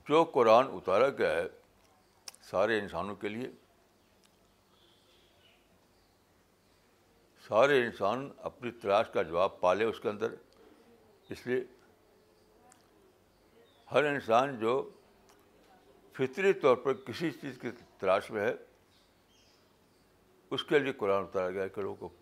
جو 0.09 0.25
قرآن 0.25 0.67
اتارا 0.73 1.09
گیا 1.09 1.31
ہے 1.31 1.47
سارے 2.43 2.79
انسانوں 2.79 3.15
کے 3.15 3.29
لیے، 3.29 3.51
سارے 7.49 7.85
انسان 7.87 8.31
اپنی 8.49 8.71
تلاش 8.71 9.07
کا 9.15 9.23
جواب 9.23 9.61
پالے 9.61 9.85
اس 9.85 10.01
کے 10.01 10.09
اندر۔ 10.09 10.35
اس 11.31 11.47
لیے 11.47 11.65
ہر 13.93 14.05
انسان 14.05 14.59
جو 14.59 14.73
فطری 16.13 16.53
طور 16.53 16.77
پر 16.77 16.93
کسی 16.95 17.31
چیز 17.31 17.59
کی 17.63 17.71
تلاش 17.99 18.31
میں 18.31 18.43
ہے 18.43 18.55
اس 20.51 20.65
کے 20.65 20.79
لیے 20.79 20.93
قرآن 20.93 21.23
اتارا 21.23 21.51
گیا 21.51 21.69
کہ 21.69 21.83
لوگوں 21.83 22.09
کو۔ 22.09 22.15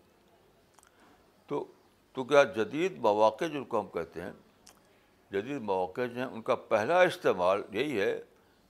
تو 1.47 1.71
تو 2.13 2.23
کیا 2.23 2.43
جدید 2.43 2.97
مواقع 2.97 3.45
جن 3.45 3.65
کو 3.65 3.79
ہم 3.79 3.87
کہتے 3.87 4.21
ہیں، 4.21 4.31
جدید 5.31 5.61
مواقع 5.61 6.01
جو 6.01 6.15
ہیں، 6.15 6.27
ان 6.27 6.41
کا 6.41 6.55
پہلا 6.55 7.01
استعمال 7.01 7.61
یہی 7.71 8.01
ہے 8.01 8.21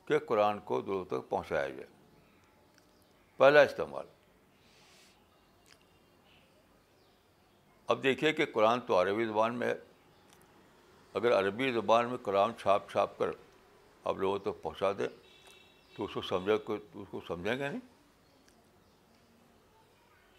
کہ 0.05 0.19
قرآن 0.19 0.59
کو 0.59 0.81
دور 0.81 1.05
تک 1.05 1.29
پہنچایا 1.29 1.69
جائے 1.69 1.87
پہلا 3.37 3.61
استعمال۔ 3.61 4.05
اب 7.87 8.03
دیکھیے 8.03 8.33
کہ 8.33 8.45
قرآن 8.45 8.81
تو 8.81 9.01
عربی 9.01 9.25
زبان 9.25 9.55
میں 9.55 9.67
ہے۔ 9.67 9.75
اگر 11.13 11.39
عربی 11.39 11.71
زبان 11.71 12.09
میں 12.09 12.17
قرآن 12.17 12.51
چھاپ 12.57 12.91
چھاپ 12.91 13.17
کر 13.17 13.29
آپ 14.03 14.17
لوگوں 14.17 14.39
تک 14.39 14.61
پہنچا 14.61 14.91
دیں، 14.91 15.07
تو 15.95 16.03
اس 16.03 16.13
کو 16.13 16.21
سمجھے 16.21 16.57
کو 16.57 16.73
اس 16.73 17.07
کو 17.11 17.21
سمجھیں 17.27 17.59
گے 17.59 17.69
نہیں؟ 17.69 17.94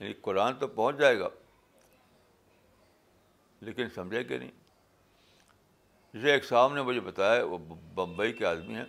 یعنی 0.01 0.13
قرآن 0.13 0.55
تو 0.55 0.67
پہنچ 0.67 0.97
جائے 0.97 1.19
گا، 1.19 1.29
لیکن 3.61 3.89
سمجھے 3.95 4.25
کہ 4.25 4.39
نہیں؟ 4.39 4.51
جسے 6.15 6.33
ایک 6.33 6.45
صاحب 6.45 6.75
نے 6.75 6.83
مجھے 6.83 7.01
بتایا، 7.01 7.45
وہ 7.45 7.59
بمبئی 7.95 8.33
کے 8.33 8.47
آدمی 8.47 8.75
ہیں، 8.75 8.85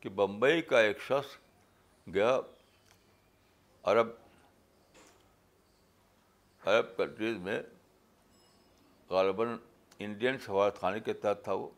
کہ 0.00 0.08
بمبئی 0.08 0.62
کا 0.62 0.80
ایک 0.80 1.00
شخص 1.00 1.36
گیا 2.14 2.40
عرب 3.82 4.08
عرب 6.64 6.96
کنٹریز 6.96 7.36
میں 7.36 7.62
غالباً 9.10 9.56
انڈین 9.98 10.38
سفارت 10.38 10.80
خانے 10.80 11.00
کے 11.00 11.12
تحت 11.12 11.44
تھا 11.44 11.52
وہ۔ 11.52 11.68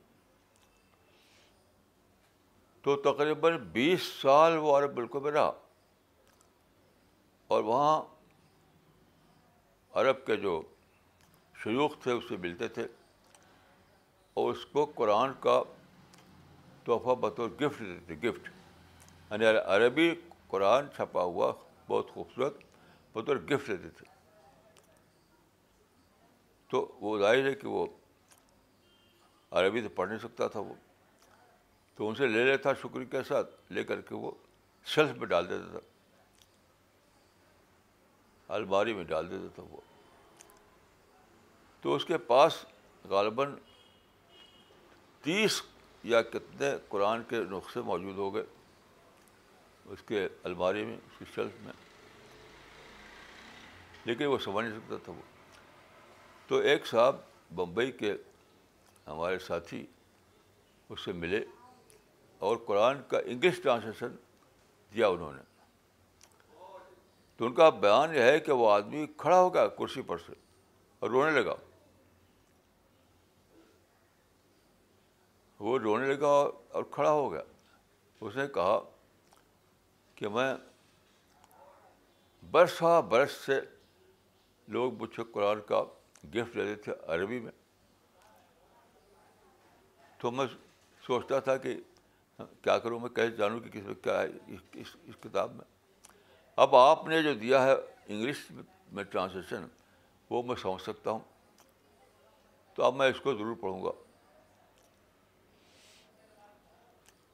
تو 2.82 2.96
تقریباً 2.96 3.56
بیس 3.56 4.02
سال 4.02 4.56
وہ 4.56 4.78
عرب 4.78 4.98
ملکوں 4.98 5.20
میں 5.20 5.32
رہا۔ 5.32 5.52
اور 7.48 7.64
وہاں 7.64 8.02
عرب 9.94 10.26
کے 10.26 10.36
جو 10.36 10.62
شیوخ 11.62 11.98
تھے، 12.02 12.12
اس 12.12 12.24
سے 12.28 12.36
ملتے 12.36 12.68
تھے۔ 12.68 12.86
اور 14.34 14.50
اس 14.50 14.66
کو 14.66 14.92
قرآن 14.94 15.30
کا 15.40 15.62
تحفہ 16.84 17.14
بطور 17.14 17.50
گفٹ 17.50 17.80
دیتے 17.80 18.14
تھے، 18.14 18.28
گفٹ۔ 18.28 18.50
یعنی 19.30 19.44
عربی 19.46 20.20
قرآن 20.46 20.86
چھپا 20.96 21.22
ہوا، 21.22 21.52
بہت 21.88 22.10
خوبصورت، 22.10 22.56
بطور 23.12 23.36
گفٹ 23.36 23.68
دیتے 23.68 23.88
تھے۔ 23.88 24.14
تو 26.70 26.98
وہ 27.00 27.18
ظاہر 27.18 27.44
ہے 27.48 27.54
کہ 27.54 27.68
وہ 27.68 27.86
عربی 29.50 29.80
تو 29.80 29.88
پڑھ 29.88 30.08
نہیں 30.08 30.18
سکتا 30.18 30.48
تھا 30.48 30.60
وہ۔ 30.60 30.74
تو 31.94 32.08
ان 32.08 32.14
سے 32.14 32.26
لے 32.26 32.44
لیتا 32.44 32.74
شکر 32.74 33.04
کے 33.04 33.22
ساتھ، 33.22 33.72
لے 33.72 33.84
کر 33.84 34.00
کے 34.00 34.14
وہ 34.14 34.30
شیلف 34.84 35.10
میں 35.10 35.26
ڈال 35.26 35.50
دیتا 35.50 35.70
تھا۔ 35.70 35.93
الماری 38.48 38.94
میں 38.94 39.04
ڈال 39.04 39.30
دیتا 39.30 39.46
تھا 39.54 39.62
وہ۔ 39.70 39.80
تو 41.80 41.94
اس 41.94 42.04
کے 42.04 42.18
پاس 42.18 42.64
غالباً 43.04 43.54
تیس 45.22 45.62
یا 46.02 46.22
کتنے 46.22 46.72
قرآن 46.88 47.22
کے 47.28 47.36
نسخے 47.36 47.80
موجود 47.80 48.16
ہو 48.16 48.34
گئے 48.34 48.44
اس 49.84 50.02
کے 50.02 50.28
الماری 50.42 50.84
میں، 50.84 50.96
اس 50.96 51.18
کی 51.18 51.24
شیلف 51.34 51.52
میں۔ 51.60 51.72
لیکن 54.04 54.24
وہ 54.24 54.38
سمجھ 54.38 54.66
نہیں 54.66 54.78
سکتا 54.78 54.96
تھا 55.04 55.12
وہ۔ 55.12 55.22
تو 56.46 56.56
ایک 56.56 56.86
صاحب 56.86 57.16
بمبئی 57.54 57.92
کے 57.92 58.14
ہمارے 59.06 59.38
ساتھی 59.38 59.86
اس 60.88 61.00
سے 61.04 61.12
ملے 61.12 61.44
اور 62.38 62.56
قرآن 62.56 62.98
کا 63.08 63.18
انگلش 63.18 63.62
ٹرانسلیشن 63.62 64.16
دیا 64.94 65.08
انہوں 65.08 65.32
نے۔ 65.32 65.53
تو 67.36 67.46
ان 67.46 67.54
کا 67.54 67.70
بیان 67.70 68.14
یہ 68.14 68.22
ہے 68.22 68.40
کہ 68.40 68.52
وہ 68.52 68.70
آدمی 68.70 69.06
کھڑا 69.16 69.40
ہو 69.40 69.54
گیا 69.54 69.68
کرسی 69.68 70.02
پر 70.02 70.18
سے 70.18 70.32
اور 70.98 71.10
رونے 71.10 71.40
لگا۔ 71.40 71.54
وہ 75.60 75.78
رونے 75.78 76.14
لگا 76.14 76.48
اور 76.68 76.84
کھڑا 76.90 77.10
ہو 77.10 77.32
گیا۔ 77.32 77.42
اس 78.20 78.36
نے 78.36 78.46
کہا 78.46 78.80
کہ 80.14 80.28
میں 80.28 80.54
برسہ 82.50 83.02
برس 83.08 83.32
سے 83.32 83.60
لوگ 84.68 84.92
مجھ 84.92 85.14
سے 85.16 85.22
قرآن 85.32 85.60
کا 85.60 85.82
گفٹ 86.24 86.54
دیتے 86.54 86.74
تھے 86.74 86.92
عربی 87.06 87.40
میں۔ 87.40 87.52
تو 90.18 90.30
میں 90.30 90.46
سوچتا 91.06 91.40
تھا 91.40 91.56
کہ 91.56 91.76
کیا 92.62 92.78
کروں، 92.78 93.00
میں 93.00 93.08
کیسے 93.08 93.36
جانوں 93.36 93.60
کہ 93.60 93.70
کس 93.70 93.86
میں 93.86 93.94
کیا 93.94 94.22
ہے 94.22 94.26
اس 94.46 94.96
اس 95.04 95.16
کتاب 95.20 95.52
میں۔ 95.52 95.73
اب 96.56 96.76
آپ 96.76 97.06
نے 97.06 97.22
جو 97.22 97.34
دیا 97.34 97.62
ہے 97.62 97.72
انگلش 98.06 98.52
میں 98.92 99.04
ٹرانسلیشن، 99.04 99.66
وہ 100.30 100.42
میں 100.42 100.56
سمجھ 100.56 100.82
سکتا 100.82 101.10
ہوں۔ 101.10 101.18
تو 102.74 102.84
اب 102.84 102.94
میں 102.94 103.08
اس 103.08 103.20
کو 103.20 103.34
ضرور 103.34 103.56
پڑھوں 103.60 103.84
گا۔ 103.84 103.90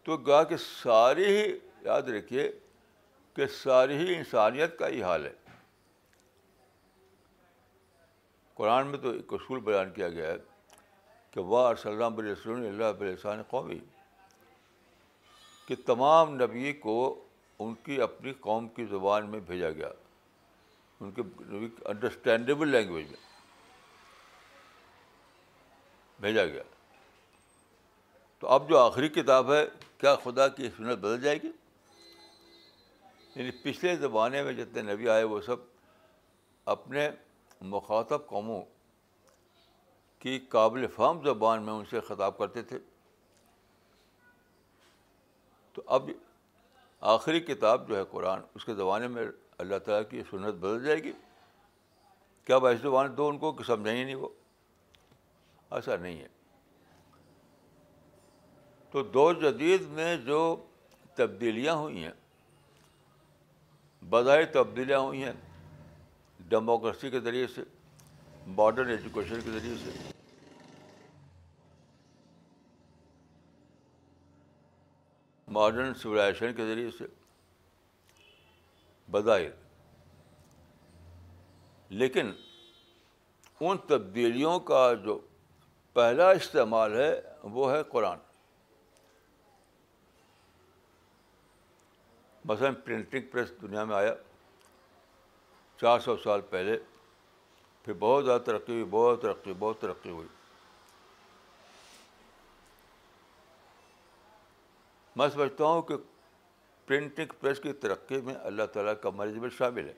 تو 0.02 0.16
گا 0.16 0.44
کہ 0.44 0.56
ساری 0.56 1.24
ہی، 1.24 1.59
یاد 1.80 2.02
رکھیے 2.02 2.52
کہ 3.35 3.46
ساری 3.46 3.96
ہی 3.96 4.16
انسانیت 4.16 4.78
کا 4.78 4.88
ہی 4.88 5.02
حال 5.02 5.26
ہے۔ 5.26 5.33
قرآن 8.54 8.87
میں 8.87 8.98
تو 8.98 9.11
ایک 9.11 9.33
اصول 9.33 9.61
بیان 9.61 9.92
کیا 9.92 10.09
گیا 10.09 10.28
ہے 10.28 10.37
کہ 11.30 11.40
واہ 11.40 11.74
سلام 11.74 12.20
رسول 12.20 12.66
اللہ 12.66 12.92
بلسان 12.98 13.42
قومی 13.42 13.78
کہ 15.66 15.74
تمام 15.87 16.35
نبی 16.35 16.72
کو 16.72 17.24
ان 17.61 17.75
کی 17.75 18.01
اپنی 18.01 18.33
قوم 18.33 18.68
کی 18.68 18.85
زبان 18.85 19.29
میں 19.29 19.40
بھیجا 19.40 19.70
گیا۔ 19.70 19.88
ان 21.01 21.11
کے 21.11 21.23
انڈرسٹینڈیبل 21.85 22.68
لینگویج 22.68 23.07
میں 23.07 23.31
بھیجا 26.20 26.46
گیا۔ 26.46 26.62
تو 28.38 28.49
اب 28.49 28.68
جو 28.68 28.79
آخری 28.79 29.09
کتاب 29.09 29.53
ہے، 29.53 29.66
کیا 29.99 30.16
خدا 30.16 30.49
کی 30.49 30.70
سنت 30.77 30.99
بدل 30.99 31.23
جائے 31.23 31.38
گی؟ 31.42 31.51
یعنی 33.37 33.51
پچھلے 33.51 33.96
زمانے 33.96 34.42
میں 34.42 34.53
جتنے 34.53 34.94
نبی 34.94 35.09
آئے، 35.09 35.25
وہ 35.25 35.40
سب 35.40 35.57
اپنے 36.64 37.11
مخاطب 37.61 38.27
قوموں 38.27 38.62
کی 40.18 40.38
قابل 40.38 40.87
فہم 40.87 41.25
زبان 41.25 41.62
میں 41.62 41.73
ان 41.73 41.85
سے 41.90 42.01
خطاب 42.01 42.38
کرتے 42.38 42.62
تھے۔ 42.62 42.79
تو 45.73 45.83
اب 45.87 46.11
آخری 47.01 47.41
کتاب 47.41 47.89
جو 47.89 47.97
ہے 47.97 48.03
قرآن، 48.11 48.41
اس 48.55 48.65
کے 48.65 48.75
زمانے 48.75 49.09
میں 49.09 49.27
اللہ 49.59 49.77
تعالیٰ 49.79 50.11
کی 50.11 50.23
سنت 50.31 50.55
بدل 50.55 50.85
جائے 50.85 51.03
گی۔ 51.03 51.13
کیا 52.45 52.57
اب 52.57 52.67
زبان 52.83 53.17
دو 53.17 53.29
ان 53.29 53.39
کو 53.39 53.53
کہ 53.53 53.65
سمجھیں 53.65 53.97
ہی 53.97 54.05
نہیں 54.05 54.15
وہ؟ 54.15 54.29
ایسا 55.71 55.97
نہیں 55.97 56.19
ہے۔ 56.19 56.29
تو 58.91 59.03
دو 59.03 59.33
جدید 59.33 59.83
میں 59.83 60.17
جو 60.17 60.67
تبدیلیاں 61.15 61.75
ہوئی 61.75 62.05
ہیں، 62.05 62.13
بظاہر 64.11 64.45
تبدیلیاں 64.45 64.99
ہوئی 64.99 65.25
ہیں 65.25 65.33
ڈیموکریسی 66.41 67.11
کے 67.11 67.21
ذریعے 67.21 67.47
سے 67.47 67.63
ماڈرن 68.47 68.89
ایجوکیشن 68.89 69.41
کے 69.45 69.51
ذریعے 69.51 69.75
سے 69.85 70.19
ماڈرن 75.51 75.95
سویلائزیشن 75.95 76.55
کے 76.55 76.67
ذریعے 76.67 76.91
سے 76.91 77.05
بظاہر۔ 79.11 79.51
لیکن 81.89 82.33
ان 83.61 83.79
تبدیلیوں 83.79 84.61
کا 84.61 84.95
جو 84.95 85.21
پہلا 85.93 86.31
استعمال 86.31 86.95
ہے 86.95 87.21
وہ 87.43 87.73
ہے 87.73 87.83
قرآن۔ 87.83 88.19
مثلاً 92.45 92.75
پرنٹنگ 92.75 93.23
پریس 93.33 93.53
دنیا 93.63 93.85
میں 93.85 93.97
آیا 93.97 94.15
چار 95.81 96.01
سو 96.01 96.17
سال 96.17 96.41
پہلے، 96.41 96.79
پھر 97.83 97.93
بہت 97.99 98.25
زیادہ 98.25 98.41
ترقی 98.41 98.73
ہوئی، 98.73 98.85
بہت 98.85 99.23
ترقی 99.23 99.53
بہت 99.59 99.81
ترقی 99.81 100.11
ہوئی۔ 100.11 100.29
میں 105.16 105.29
سمجھتا 105.29 105.64
ہوں 105.64 105.83
کہ 105.83 105.94
پرنٹنگ 106.87 107.27
پریس 107.40 107.61
کی 107.61 107.73
ترقی 107.73 108.20
میں 108.20 108.35
اللہ 108.42 108.62
تعالیٰ 108.62 108.92
کا 109.03 109.11
مینجمنٹ 109.11 109.53
شامل 109.53 109.88
ہے۔ 109.88 109.94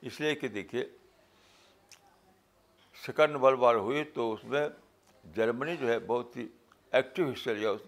اس 0.00 0.20
لیے 0.20 0.34
کہ 0.34 0.48
دیکھیے 0.48 0.86
سیکنڈ 3.06 3.36
ورلڈ 3.36 3.58
وار 3.58 3.74
ہوئی 3.74 4.04
تو 4.04 4.32
اس 4.32 4.44
میں 4.44 4.68
جرمنی 5.36 5.76
جو 5.76 5.88
ہے 5.88 5.98
بہت 5.98 6.36
ہی 6.36 6.48
ایکٹیو 6.90 7.28
حصہ 7.28 7.50
لیا۔ 7.50 7.70
اس 7.70 7.80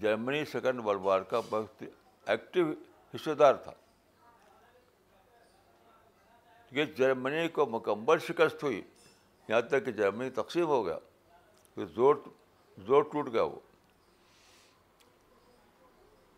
جرمنی 0.00 0.44
سیکنڈ 0.44 0.80
ورلڈ 0.84 1.00
وار 1.00 1.20
کا 1.20 1.40
بہت 1.50 1.82
ایکٹیو 2.26 2.66
حصے 3.14 3.34
دار 3.34 3.54
تھا۔ 3.54 3.72
کیونکہ 6.68 6.92
جرمنی 6.92 7.48
کو 7.48 7.66
مکمل 7.66 8.18
شکست 8.18 8.62
ہوئی۔ 8.64 8.82
یہاں 9.48 9.60
تک 9.60 9.84
کہ 9.84 9.92
جرمنی 9.92 10.30
تقسیم 10.30 10.66
ہو 10.66 10.86
گیا۔ 10.86 10.98
پھر 11.74 11.86
زور 11.86 12.14
زور 12.86 13.02
ٹوٹ 13.02 13.32
گیا 13.32 13.42
وہ۔ 13.42 13.58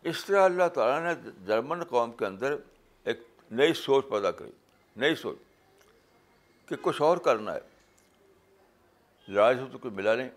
اس 0.02 0.24
طرح 0.24 0.44
اللہ 0.44 0.68
تعالیٰ 0.68 1.14
نے 1.14 1.30
جرمن 1.46 1.84
قوم 1.84 2.12
کے 2.12 2.26
اندر 2.26 2.56
ایک 3.04 3.20
نئی 3.50 3.72
سوچ 3.72 4.08
پیدا 4.08 4.30
کری، 4.30 4.50
نئی 4.96 5.14
سوچ 5.14 5.38
کہ 6.68 6.76
کچھ 6.82 7.02
اور 7.02 7.16
کرنا 7.16 7.54
ہے۔ 7.54 7.60
لڑائی 9.28 9.56
سے 9.56 9.64
تو 9.72 9.78
کچھ 9.78 9.92
ملا 9.92 10.14
نہیں۔ 10.14 10.28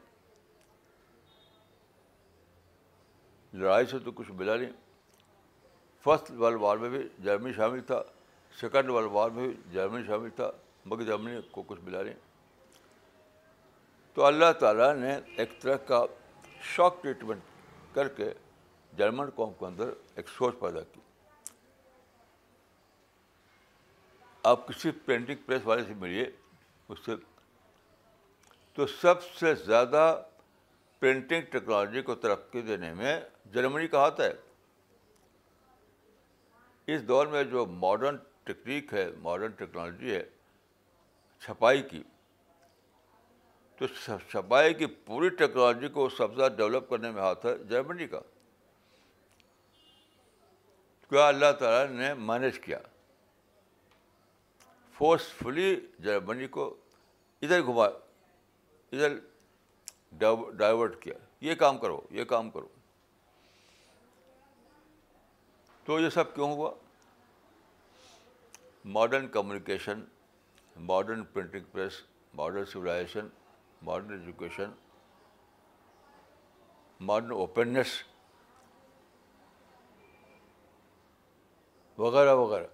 لڑائی 3.54 3.86
سے 3.86 4.00
تو 4.00 4.12
کچھ 4.12 4.32
ملا 4.32 4.56
نہیں۔ 4.56 4.72
فرسٹ 6.04 6.32
ورلڈ 6.32 6.62
وار 6.62 6.78
میں 6.78 6.90
بھی 6.90 7.10
جرمنی 7.24 7.54
شامل 7.54 7.82
تھا، 7.82 8.04
سیکنڈ 8.60 8.90
ورلڈ 8.90 9.10
وار 9.12 9.30
میں 9.30 9.48
بھی 9.48 9.58
جرمنی 9.74 10.04
شامل 10.08 10.30
تھا، 10.30 10.52
مگر 10.86 11.04
جرمنی 11.04 11.42
کو 11.52 11.64
کچھ 11.68 11.80
ملا 11.84 12.04
نہیں۔ 12.04 12.14
تو 14.14 14.26
اللہ 14.26 14.52
تعالیٰ 14.60 14.96
نے 14.96 15.20
ایک 15.38 15.62
طرح 15.62 15.76
کا 15.76 16.06
شاک 16.62 17.04
ٹریٹمنٹ 17.04 17.42
کر 17.96 18.08
کے 18.08 18.34
جرمن 18.98 19.30
قوم 19.30 19.54
کے 19.60 19.66
اندر 19.66 19.90
ایک 20.16 20.30
سوچ 20.30 20.60
پیدا 20.60 20.82
کی 20.94 21.00
آپ 24.44 24.68
کسی 24.68 24.92
پرنٹنگ 25.06 25.36
پریس 25.46 25.66
والے 25.66 25.84
سے 25.84 25.94
ملیے 25.94 26.26
اس 26.90 27.06
سے 27.06 27.16
تو 28.78 28.86
سب 29.02 29.24
سے 29.24 29.54
زیادہ 29.56 30.04
پرنٹنگ 31.02 31.42
ٹیکنالوجی 31.52 32.02
کو 32.02 32.16
ترقی 32.16 32.62
دینے 32.62 32.94
میں 32.94 33.20
جرمنی 33.54 33.88
کا 33.88 34.00
ہاتھ 34.00 34.20
ہے 34.22 34.34
اس 36.88 37.08
دور 37.08 37.28
میں 37.28 37.44
جو 37.44 37.66
ماڈرن 37.66 38.18
ٹیکنیک 38.44 38.94
ہے 38.94 39.10
ماڈرن 39.20 39.52
ٹیکنالوجی 39.52 40.16
ہے 40.16 40.24
چھپائی 41.42 41.82
کی 41.82 42.04
تو 43.82 43.88
چھپائی 44.32 44.74
کی 44.74 44.86
پوری 44.86 45.30
ٹیکنالوجی 45.30 45.88
کو 45.88 46.10
سب 46.10 46.32
سے 46.32 46.36
زیادہ 46.36 46.56
ڈیولپ 46.56 46.90
کرنے 46.90 47.12
میں 47.12 47.22
ہاتھ 47.22 47.46
ہے 47.46 47.58
جرمنی 47.70 48.08
کا 48.08 48.20
کیا 51.10 51.28
اللہ 51.28 51.52
تعالیٰ 51.60 51.96
نے 51.96 52.14
مینیج 52.14 52.60
کیا؟ 52.60 52.80
فورسفلی 54.94 55.88
جرمنی 56.00 56.48
کو 56.48 56.76
ادھر 57.42 57.62
گھما، 57.62 57.86
ادھر 58.92 59.18
ڈائیورٹ 60.52 61.02
کیا، 61.02 61.14
یہ 61.42 61.56
کام 61.56 61.78
کرو، 61.78 62.02
یہ 62.10 62.24
کام 62.24 62.50
کرو۔ 62.50 62.68
تو 65.84 66.00
یہ 66.00 66.10
سب 66.10 66.36
کیوں 66.36 66.52
ہوا؟ 66.52 66.72
Modern 68.86 69.28
communication 69.28 70.04
modern 70.76 71.24
printing 71.24 71.64
press 71.72 71.94
modern 72.34 72.66
civilization 72.66 73.28
modern 73.82 74.20
education 74.20 74.72
modern 77.00 77.32
openness 77.32 77.88
وغیرہ 81.98 82.34
وغیرہ۔ 82.36 82.68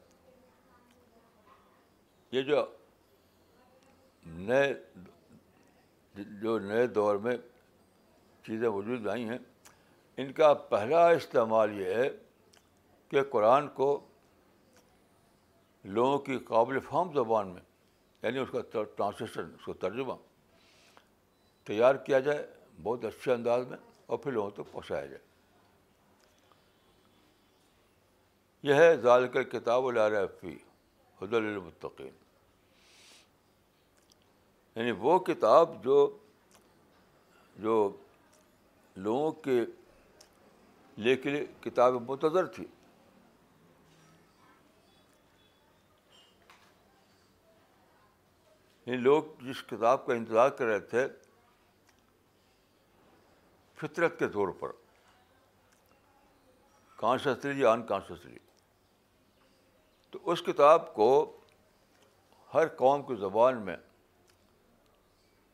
یہ 2.31 2.41
جو 2.41 2.65
نئے 4.25 4.73
جو 6.15 6.59
نئے 6.59 6.87
دور 6.87 7.15
میں 7.15 7.37
چیزیں 8.43 8.67
وجود 8.67 9.07
آئی 9.07 9.29
ہیں، 9.29 9.37
ان 10.17 10.33
کا 10.33 10.53
پہلا 10.53 11.09
استعمال 11.09 11.79
یہ 11.79 11.93
ہے 11.95 12.09
کہ 13.09 13.23
قرآن 13.23 13.67
کو 13.67 14.07
لوگوں 15.83 16.17
کی 16.17 16.37
قابل 16.37 16.79
فہم 16.79 17.13
زبان 17.13 17.47
میں 17.47 17.61
یعنی 18.21 18.37
اس 18.37 18.49
کا 18.51 18.83
ٹرانسلیشن 18.95 19.41
اس 19.41 19.65
کو 19.65 19.73
ترجمہ 19.73 20.13
تیار 21.63 21.95
کیا 21.95 22.19
جائے 22.19 22.47
بہت 22.83 23.05
اچھے 23.05 23.33
انداز 23.33 23.67
میں 23.67 23.77
اور 24.05 24.17
پھر 24.17 24.31
لوگوں 24.31 24.49
تک 24.49 24.71
پہنچایا 24.71 25.05
جائے۔ 25.05 25.30
یہ 28.63 28.73
ہے 28.73 28.97
ذالک 28.97 29.51
کتاب 29.51 29.85
العرفی 29.85 30.57
حد 31.21 31.33
المطقین 31.33 32.09
یعنی 34.75 34.91
وہ 34.91 35.19
کتاب 35.19 35.83
جو 35.83 36.17
جو 37.55 37.97
لوگوں 38.95 39.31
کے 39.31 39.61
لے 40.97 41.15
کے 41.15 41.29
لیے 41.29 41.45
کتاب 41.61 41.93
متضر 41.93 42.45
تھی۔ 42.45 42.65
یعنی 48.85 48.97
لوگ 48.97 49.23
جس 49.41 49.63
کتاب 49.63 50.05
کا 50.05 50.13
انتظار 50.13 50.49
کر 50.49 50.65
رہے 50.65 50.79
تھے 50.79 51.07
فطرت 53.75 54.19
کے 54.19 54.27
طور 54.27 54.47
پر۔ 54.47 54.71
کانشسلی 56.95 57.61
یا 57.61 57.71
انکانشسلی 57.71 58.37
تو 60.11 60.19
اس 60.23 60.41
کتاب 60.41 60.93
کو 60.93 61.37
ہر 62.53 62.67
قوم 62.67 63.01
کی 63.01 63.15
زبان 63.15 63.61
میں 63.61 63.75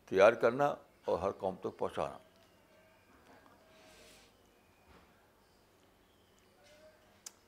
تیار 0.05 0.33
کرنا 0.33 0.75
اور 1.05 1.19
ہر 1.19 1.31
قوم 1.31 1.55
تک 1.55 1.77
پہنچانا۔ 1.77 2.17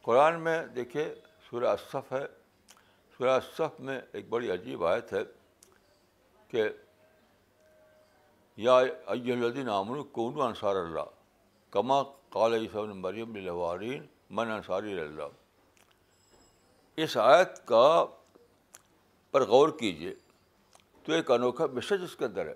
قرآن 0.02 0.42
میں 0.42 0.68
دیکھیے 0.68 1.16
سورہ 1.50 1.66
اصف 1.66 2.12
ہے۔ 2.12 2.26
سورہ 3.18 3.30
اصف 3.30 3.80
میں 3.80 4.02
ایک 4.12 4.30
بڑی 4.30 4.52
عجیب 4.52 4.86
آیت 4.86 5.14
ہے 5.14 5.24
کہ 6.48 6.70
یا 8.58 8.78
الدین 9.08 9.70
امن 9.70 10.04
کون 10.04 10.42
انصار 10.42 10.76
اللہ، 10.76 11.10
کما 11.70 12.04
قال 12.30 12.54
عیسیٰ 12.54 12.86
مریم 12.86 13.36
الوارین 13.36 14.06
من 14.30 14.52
انصاری 14.52 15.00
اللہ 15.00 15.39
اس 17.04 17.18
آیت 17.18 17.68
کا 17.68 18.06
پر 19.32 19.46
غور 19.46 19.70
کیجیے 19.70 20.14
تو 21.04 21.14
ایک 21.14 21.32
انوکھا 21.32 21.66
میسج 21.66 22.04
اس 22.04 22.16
کے 22.16 22.26
اندر 22.26 22.46
ہے 22.46 22.54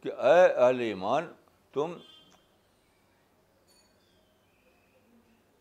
کہ 0.00 0.12
اے 0.12 0.52
اہل 0.52 0.80
ایمان، 0.80 1.32
تم 1.72 1.98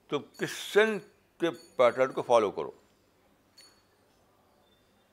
تم 0.09 0.17
کرسچن 0.37 0.97
کے 1.39 1.49
پیٹرن 1.75 2.11
کو 2.11 2.21
فالو 2.21 2.51
کرو؟ 2.51 2.71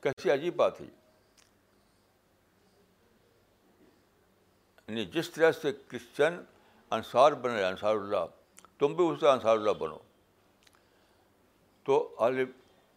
کیسی 0.01 0.31
عجیب 0.31 0.55
بات 0.55 0.81
ہے 0.81 0.85
یعنی 4.87 5.05
جس 5.05 5.29
طرح 5.29 5.51
سے 5.51 5.71
کرسچن 5.71 6.43
انصار 6.91 7.31
بنے، 7.31 7.63
انصار 7.63 7.95
اللہ، 7.95 8.25
تم 8.77 8.93
بھی 8.93 9.07
اس 9.09 9.19
سے 9.19 9.29
انصار 9.29 9.57
اللہ 9.57 9.71
بنو۔ 9.71 9.97
تو 11.83 12.15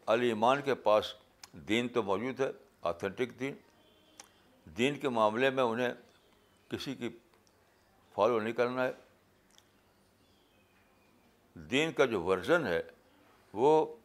علی 0.07 0.27
ایمان 0.27 0.63
کے 0.63 0.75
پاس 0.75 1.15
دین 1.53 1.89
تو 1.89 2.03
موجود 2.03 2.41
ہے 2.41 2.51
آتھینٹک 2.83 3.41
دین۔ 3.41 3.55
دین 4.65 4.99
کے 4.99 5.09
معاملے 5.09 5.51
میں 5.51 5.63
انہیں 5.63 5.95
کسی 6.69 6.95
کی 6.95 7.09
فالو 8.15 8.41
نہیں 8.41 8.53
کرنا 8.53 8.85
ہے۔ 8.85 8.93
دین 11.55 11.93
کا 11.93 12.05
جو 12.05 12.23
ورژن 12.23 12.67
ہے، 12.67 12.83
وہ 13.53 13.97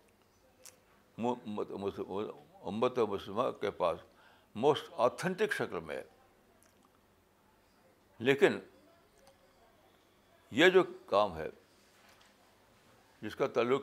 امت 2.63 2.99
و 2.99 3.07
مسلمہ 3.07 3.51
کے 3.61 3.71
پاس 3.71 3.99
موسٹ 4.55 4.93
آتھینٹک 4.97 5.51
شکل 5.51 5.79
میں 5.79 5.95
ہے۔ 5.95 6.03
لیکن 8.19 8.59
یہ 10.51 10.69
جو 10.69 10.83
کام 11.05 11.37
ہے، 11.37 11.49
جس 13.21 13.35
کا 13.35 13.47
تعلق 13.47 13.81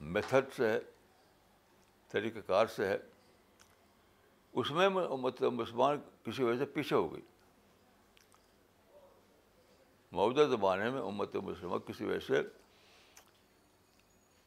میتھڈ 0.00 0.54
سے 0.56 0.68
ہے 0.68 0.80
طریقہ 2.08 2.38
کار 2.46 2.66
سے 2.66 2.86
ہے، 2.86 2.98
اس 4.52 4.70
میں 4.70 4.88
مطلب 4.88 5.52
مسلمان 5.52 6.00
کسی 6.22 6.42
وجہ 6.42 6.58
سے 6.58 6.64
پیچھے 6.64 6.96
ہو 6.96 7.12
گئی۔ 7.12 7.22
موجودہ 10.12 10.48
زمانے 10.48 10.90
میں 10.90 11.00
امت 11.00 11.36
مسلمہ 11.36 11.78
کسی 11.78 12.04
وجہ 12.04 12.18
سے 12.18 12.42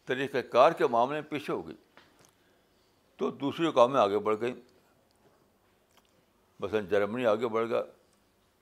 طریقہ 0.05 0.37
کار 0.37 0.71
کے 0.71 0.87
معاملے 0.87 1.21
میں 1.21 1.29
پیچھے 1.29 1.53
ہو 1.53 1.67
گئی۔ 1.67 1.75
تو 3.17 3.31
دوسری 3.31 3.71
کامیں 3.71 4.01
آگے 4.01 4.19
بڑھ 4.19 4.39
گئیں۔ 4.41 4.55
مثلاً 6.59 6.85
جرمنی 6.85 7.25
آگے 7.25 7.47
بڑھ 7.47 7.69
گیا، 7.69 7.83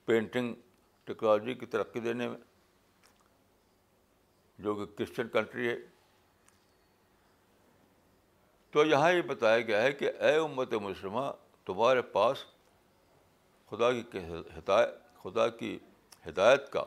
پینٹنگ 0.05 0.55
ٹیکنالوجی 1.03 1.53
کی 1.53 1.65
ترقی 1.65 1.99
دینے 1.99 2.27
میں، 2.27 2.37
جو 4.59 4.75
کہ 4.75 4.97
کرسچن 4.97 5.27
کنٹری 5.27 5.69
ہے۔ 5.69 5.90
تو 8.71 8.85
یہاں 8.85 9.11
یہ 9.11 9.21
بتایا 9.21 9.61
گیا 9.61 9.81
ہے 9.81 9.91
کہ 9.91 10.11
اے 10.19 10.35
امت 10.35 10.73
مسلمہ، 10.73 11.31
تمہارے 11.65 12.01
پاس 12.01 12.45
خدا 13.69 13.91
کی 13.91 14.17
ہدایت، 14.57 15.21
خدا 15.23 15.49
کی 15.49 15.79
ہدایت 16.27 16.71
کا 16.71 16.83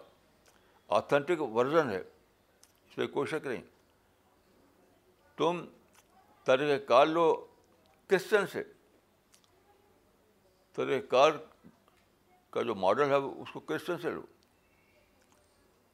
آتھینٹک 0.89 1.41
ورژن 1.41 1.91
ہے، 1.91 2.01
اس 2.01 2.99
میں 2.99 3.07
کوئی 3.07 3.27
شک 3.27 3.47
نہیں۔ 3.47 3.63
تم 5.37 5.67
طریقہ 6.45 6.85
کار 6.85 7.07
لو 7.07 7.47
کرسچن 8.09 8.47
سے؟ 8.47 8.63
طریقہ 10.75 11.07
کار 11.07 11.31
کا 12.51 12.63
جو 12.63 12.75
ماڈل 12.75 13.11
ہے، 13.11 13.15
اس 13.15 13.49
کو 13.53 13.61
کرسچن 13.61 13.99
سے 13.99 14.11
لو؟ 14.11 14.23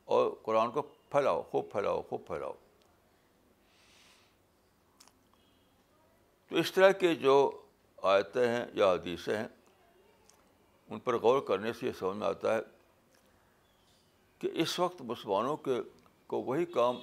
اور 0.05 0.31
قرآن 0.43 0.71
کو 0.71 0.83
پھیلاؤ، 0.83 1.43
خوب 1.43 1.73
پھیلاؤ 1.73 2.03
خوب 2.03 2.27
پھیلاؤ۔ 2.27 2.53
تو 6.51 6.57
اس 6.57 6.73
طرح 6.73 6.91
کے 6.91 7.15
جو 7.15 7.63
آیتیں 8.03 8.49
ہیں 8.49 8.67
یا 8.75 8.93
حدیثیں 8.93 9.39
ہیں، 9.39 9.49
ان 10.89 10.99
پر 10.99 11.19
غور 11.19 11.41
کرنے 11.41 11.73
سے 11.73 11.87
یہ 11.87 11.93
سمجھ 11.93 12.17
میں 12.17 12.27
آتا 12.27 12.55
ہے 12.55 12.61
کہ 14.39 14.51
اس 14.55 14.79
وقت 14.79 15.03
مسلمانوں 15.03 15.57
کے 15.57 15.81
کو 16.27 16.43
وہی 16.43 16.65
کام 16.65 16.97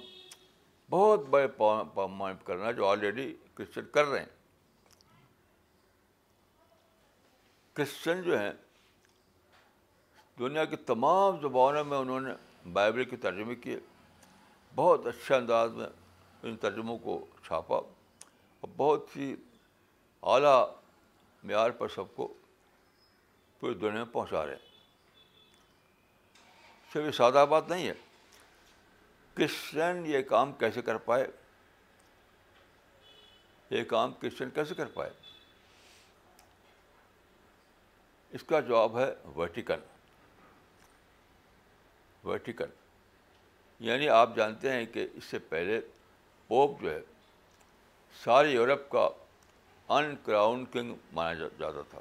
بہت 0.90 1.20
بڑے 1.20 1.48
پیمانے 1.48 2.34
پہ 2.34 2.46
کرنا 2.46 2.66
ہے 2.66 2.72
جو 2.72 2.86
آلریڈی 2.86 3.36
کرسچن 3.54 3.84
کر 3.92 4.04
رہے 4.04 4.20
ہیں۔ 4.20 4.26
کرسچن 7.72 8.22
جو 8.22 8.38
ہیں، 8.38 8.52
دنیا 10.38 10.64
کی 10.64 10.76
تمام 10.76 11.40
زبانوں 11.40 11.84
میں 11.84 11.98
انہوں 11.98 12.20
نے 12.20 12.32
بائبل 12.72 13.04
کی 13.04 13.16
ترجمے 13.16 13.54
کیے، 13.54 13.78
بہت 14.74 15.06
اچھے 15.06 15.34
انداز 15.34 15.72
میں 15.72 15.88
ان 16.42 16.56
ترجموں 16.56 16.98
کو 16.98 17.26
چھاپا۔ 17.46 17.80
اور 18.60 18.70
بہت 18.76 19.16
ہی 19.16 19.36
اعلیٰ 20.22 20.74
معیار 21.42 21.70
پر 21.70 21.88
سب 21.88 22.04
کو 22.14 22.34
پوری 23.60 23.74
دنیا 23.74 23.90
میں 23.90 24.04
پہنچا 24.04 24.46
رہے 24.46 24.52
ہیں۔ 24.52 24.66
صرف 26.92 27.04
یہ 27.06 27.10
سادہ 27.10 27.46
بات 27.50 27.68
نہیں 27.68 27.88
ہے 27.88 27.92
کرسچن 29.34 30.02
یہ 30.06 30.22
کام 30.22 30.52
کیسے 30.52 30.82
کر 30.82 30.96
پائے، 30.96 31.26
یہ 33.70 33.84
کام 33.84 34.12
کرسچن 34.12 34.50
کیسے 34.50 34.74
کر 34.74 34.86
پائے۔ 34.86 35.10
اس 38.30 38.44
کا 38.44 38.60
جواب 38.60 38.98
ہے 38.98 39.14
ویٹیکن 39.24 39.78
ویٹیکن 42.24 42.66
یعنی 43.80 44.08
آپ 44.08 44.36
جانتے 44.36 44.72
ہیں 44.72 44.86
کہ 44.86 45.08
اس 45.14 45.24
سے 45.24 45.38
پہلے 45.38 45.80
پوپ 46.48 46.80
جو 46.80 46.90
ہے 46.90 47.00
سارے 48.14 48.50
یورپ 48.50 48.90
کا 48.90 49.08
ان 49.88 50.16
کراؤن 50.22 50.64
کنگ 50.66 50.94
مانا 51.12 51.48
جاتا 51.58 51.82
تھا۔ 51.90 52.00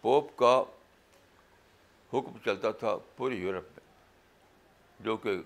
پوپ 0.00 0.36
کا 0.36 0.62
حکم 2.12 2.38
چلتا 2.44 2.70
تھا 2.70 2.96
پوری 3.16 3.36
یورپ 3.36 3.64
میں، 3.64 3.92
جو 5.00 5.16
کہ 5.16 5.42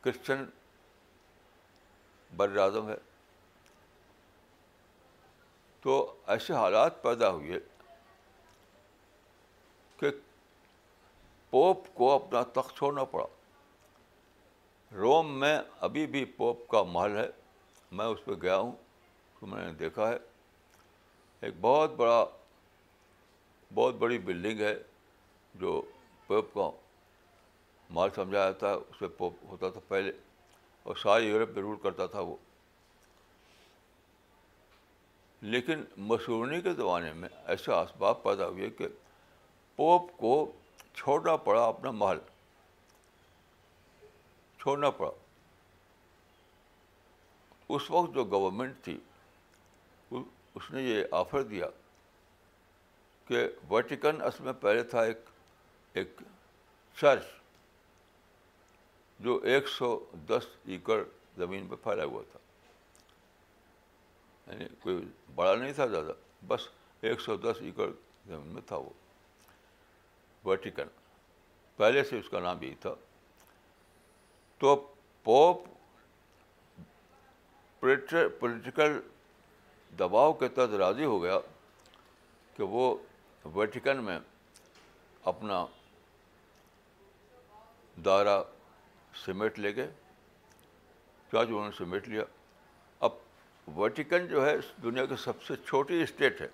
کرسچن 0.00 0.44
بر 2.36 2.56
اعظم 2.56 2.88
ہے۔ 2.88 2.94
تو 5.80 6.16
ایسے 6.26 6.52
حالات 6.52 7.02
پیدا 7.02 7.30
ہوئے 7.30 7.60
کہ 9.96 10.06
پوپ 11.50 11.86
کو 11.94 12.10
اپنا 12.12 12.42
تخت 12.42 12.76
چھوڑنا 12.76 13.04
پڑا۔ 13.04 13.26
روم 14.94 15.40
میں 15.40 15.58
ابھی 15.80 16.06
بھی 16.06 16.24
پوپ 16.24 16.68
کا 16.68 16.82
محل 16.82 17.16
ہے۔ 17.16 17.30
میں 17.94 18.06
اس 18.06 18.24
پہ 18.24 18.32
گیا 18.42 18.56
ہوں 18.56 18.72
تو 19.40 19.46
میں 19.46 19.66
نے 19.66 19.72
دیکھا 19.72 20.08
ہے، 20.08 20.16
ایک 21.40 21.54
بہت 21.60 21.90
بڑا، 21.90 22.24
بہت 23.74 23.94
بڑی 23.94 24.18
بلڈنگ 24.18 24.60
ہے 24.60 24.74
جو 25.54 25.82
پوپ 26.26 26.54
کا 26.54 26.70
مال 27.90 28.10
سمجھا 28.14 28.38
جاتا 28.38 28.70
ہے، 28.70 28.74
اس 28.74 28.98
پہ 28.98 29.06
پوپ 29.06 29.34
ہوتا 29.48 29.70
تھا 29.70 29.80
پہلے، 29.88 30.12
اور 30.82 30.96
ساری 30.96 31.26
یورپ 31.26 31.50
میں 31.50 31.62
رول 31.62 31.76
کرتا 31.76 32.06
تھا 32.06 32.20
وہ۔ 32.20 32.36
لیکن 35.40 35.84
مسورنی 35.96 36.60
کے 36.60 36.72
زمانے 36.72 37.12
میں 37.12 37.28
ایسے 37.46 37.72
اسباب 37.72 38.22
پیدا 38.22 38.46
ہوئے 38.46 38.70
کہ 38.70 38.88
پوپ 39.76 40.16
کو 40.16 40.52
چھوڑنا 40.94 41.36
پڑا 41.36 41.64
اپنا 41.64 41.90
محل 41.90 42.18
چھوڑنا 44.58 44.90
پڑا۔ 44.90 45.10
اس 47.74 47.90
وقت 47.90 48.14
جو 48.14 48.24
گورنمنٹ 48.24 48.84
تھی، 48.84 48.98
اس 50.54 50.70
نے 50.70 50.82
یہ 50.82 51.04
آفر 51.10 51.42
دیا 51.42 51.66
کہ 53.28 53.48
ویٹیکن 53.70 54.22
اصل 54.22 54.44
میں 54.44 54.52
پہلے 54.52 54.82
تھا 54.82 55.02
ایک 55.02 55.18
ایک 55.92 56.08
چرچ 57.00 57.24
جو 59.18 59.40
ایک 59.44 59.68
سو 59.68 60.04
دس 60.12 60.46
ایکڑ 60.66 61.02
زمین 61.36 61.68
پہ 61.68 61.74
پھیلا 61.74 62.04
ہوا 62.04 62.22
تھا۔ 62.32 62.38
یعنی 64.52 64.64
کوئی 64.80 65.08
بڑا 65.34 65.54
نہیں 65.54 65.72
تھا 65.72 65.86
زیادہ، 65.86 66.12
بس 66.46 66.68
ایک 67.00 67.20
سو 67.20 67.36
دس 67.36 67.56
ایکڑ 67.60 67.90
زمین 68.26 68.46
میں 68.46 68.62
تھا 68.66 68.76
وہ 68.76 68.90
ویٹیکن 70.44 70.86
پہلے 71.76 72.04
سے 72.04 72.18
اس 72.18 72.28
کا 72.28 72.40
نام 72.40 72.62
یہی 72.62 72.74
تھا۔ 72.74 72.94
تو 74.58 74.92
پوپ 75.24 75.66
پولیٹیکل 78.40 79.00
دباؤ 79.98 80.32
کے 80.32 80.48
تحت 80.48 80.74
راضی 80.74 81.04
ہو 81.04 81.22
گیا 81.22 81.38
کہ 82.56 82.62
وہ 82.62 82.96
ویٹیکن 83.44 84.04
میں 84.04 84.18
اپنا 85.24 85.66
دائرہ 88.04 88.42
سمیٹ 89.14 89.58
لے 89.58 89.76
گئے۔ 89.76 89.90
کیا 91.30 91.44
جو 91.44 91.58
انہوں 91.58 91.64
نے 91.64 91.84
سمیٹ 91.84 92.08
لیا۔ 92.08 92.24
اب 93.00 93.10
ویٹیکن 93.76 94.26
جو 94.26 94.46
ہے، 94.46 94.56
دنیا 94.82 95.06
کی 95.06 95.14
سب 95.18 95.42
سے 95.42 95.54
چھوٹی 95.56 96.02
اسٹیٹ 96.02 96.40
ہے، 96.40 96.48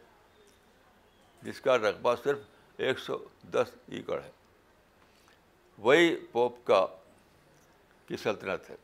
جس 1.42 1.60
کا 1.60 1.78
رقبہ 1.78 2.14
صرف 2.24 2.38
ایک 2.76 2.98
سو 2.98 3.18
دس 3.42 3.70
ایکڑ 3.86 4.22
ہے۔ 4.22 4.30
وہی 5.78 6.16
پوپ 6.32 6.66
کا 6.66 6.86
کی 8.06 8.16
سلطنت 8.16 8.70
ہے، 8.70 8.76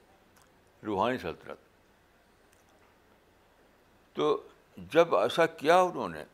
روحانی 0.87 1.18
سلطنت۔ 1.18 1.65
تو 4.16 4.42
جب 4.76 5.16
ایسا 5.16 5.46
کیا 5.46 5.81
انہوں 5.81 6.09
نے، 6.09 6.24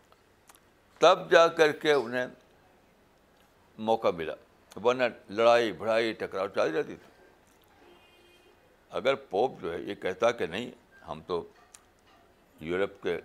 تب 0.98 1.30
جا 1.30 1.48
کر 1.48 1.72
کے 1.72 1.92
انہیں 1.92 2.26
موقع 3.78 4.08
ملا، 4.08 4.34
ورنہ 4.84 5.04
لڑائی 5.30 5.72
بڑھائی 5.72 6.12
ٹکراؤ 6.12 6.48
چاہتی 6.48 6.72
رہتی 6.72 6.96
تھی۔ 6.96 7.10
اگر 8.90 9.14
پوپ 9.14 9.52
جو 9.60 9.72
ہے 9.72 9.80
یہ 9.80 9.94
کہتا 9.94 10.30
کہ 10.30 10.46
نہیں، 10.46 10.70
ہم 11.08 11.20
تو 11.26 11.44
یورپ 12.60 13.02
کے 13.02 13.20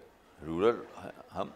رولر 0.46 0.76
ہیں، 1.04 1.12
ہم 1.36 1.50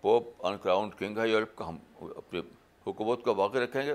پوپ 0.00 0.46
ان 0.46 0.58
کراؤنڈ 0.58 0.94
کنگ 0.98 1.18
ہے، 1.18 1.28
یورپ 1.28 1.56
کا 1.56 1.68
ہم 1.68 1.78
اپنی 2.00 2.40
حکومت 2.86 3.24
کو 3.24 3.34
باقی 3.34 3.60
رکھیں 3.60 3.82
گے۔ 3.82 3.94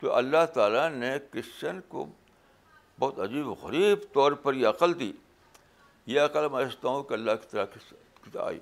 تو 0.00 0.14
اللہ 0.14 0.46
تعالیٰ 0.54 0.90
نے 0.90 1.18
کرسچن 1.30 1.80
کو 1.88 2.06
بہت 3.00 3.18
عجیب 3.18 3.48
و 3.48 3.54
غریب 3.54 3.98
طور 4.12 4.32
پر 4.32 4.54
یہ 4.54 4.66
عقل 4.66 5.00
دی 5.00 5.12
یہ 6.06 6.20
عقل 6.20 6.48
میں 6.48 6.64
سمجھتا 6.64 6.88
ہوں 6.88 7.02
کہ 7.02 7.14
اللہ 7.14 7.30
کی 7.32 7.48
طرح 7.50 8.42
آئی۔ 8.42 8.58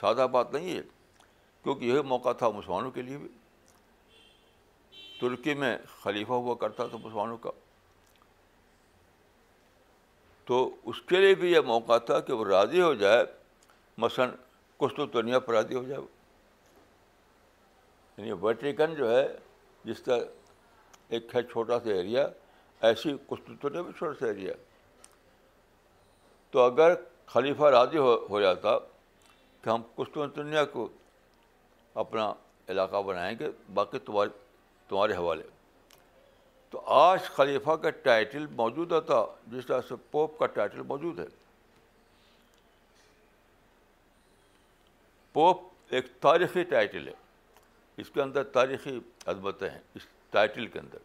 سادہ 0.00 0.26
بات 0.32 0.52
نہیں 0.52 0.76
ہے، 0.76 0.82
کیونکہ 1.62 1.84
یہ 1.84 2.00
موقع 2.00 2.32
تھا 2.32 2.48
مسلمانوں 2.48 2.90
کے 2.90 3.02
لیے 3.02 3.18
بھی۔ 3.18 3.28
ترکی 5.20 5.54
میں 5.54 5.78
خلیفہ 6.02 6.32
ہوا 6.32 6.54
کرتا 6.54 6.86
تھا 6.86 6.96
مسلمانوں 6.96 7.36
کا۔ 7.36 7.50
تو 10.44 10.76
اس 10.84 11.02
کے 11.02 11.16
لیے 11.16 11.34
بھی 11.34 11.52
یہ 11.52 11.60
موقع 11.60 11.98
تھا 11.98 12.20
کہ 12.20 12.32
وہ 12.32 12.44
راضی 12.44 12.80
ہو 12.80 12.94
جائے۔ 12.94 13.24
مثلاً 13.98 14.30
کچھ 14.76 14.94
تو 14.94 15.06
دنیا 15.06 15.38
پر 15.38 15.54
راضی 15.54 15.74
ہو 15.74 15.82
جائے۔ 15.82 16.00
یعنی 18.16 18.32
ویٹیکن 18.32 18.94
جو 18.94 19.18
ہے، 19.18 19.28
جس 19.84 20.02
کا 20.02 20.16
ایک 21.12 21.36
ہے 21.36 21.42
چھوٹا 21.42 21.80
سا 21.80 21.90
ایریا 21.90 22.28
ایسی 22.80 23.16
کچھ 23.26 23.40
تو 23.60 23.68
بھی 23.68 23.92
چھوٹا 23.98 24.12
سا 24.20 24.26
ایریا 24.26 24.52
تو 26.50 26.60
اگر 26.60 26.94
خلیفہ 27.26 27.62
راضی 27.62 27.98
ہو 27.98 28.26
ہو 28.26 28.40
جاتا 28.40 28.78
کہ 29.62 29.68
ہم 29.68 29.82
کچھ 29.94 30.18
دنیا 30.36 30.64
کو 30.64 30.88
اپنا 31.94 32.34
علاقہ 32.68 33.02
بنائیں 33.02 33.38
گے، 33.38 33.48
باقی 33.74 33.98
تمہارے 33.98 34.30
تمہارے 34.88 35.12
حوالے۔ 35.12 35.42
تو 36.70 36.82
آج 36.86 37.22
خلیفہ 37.22 37.70
کا 37.70 37.90
ٹائٹل 37.90 38.46
موجود 38.46 38.92
تھا، 39.06 39.26
جس 39.46 39.66
طرح 39.66 39.80
سے 39.88 39.94
پوپ 40.10 40.38
کا 40.38 40.46
ٹائٹل 40.46 40.82
موجود 40.82 41.18
ہے۔ 41.18 41.26
پوپ 45.32 45.62
ایک 45.88 46.06
تاریخی 46.20 46.62
ٹائٹل 46.62 47.08
ہے۔ 47.08 47.12
اس 47.96 48.10
کے 48.10 48.22
اندر 48.22 48.44
تاریخی 48.44 49.00
عدمتیں 49.26 49.70
ہیں۔ 49.70 49.80
اس 49.94 50.02
ٹائٹل 50.32 50.66
کے 50.66 50.78
اندر۔ 50.78 50.98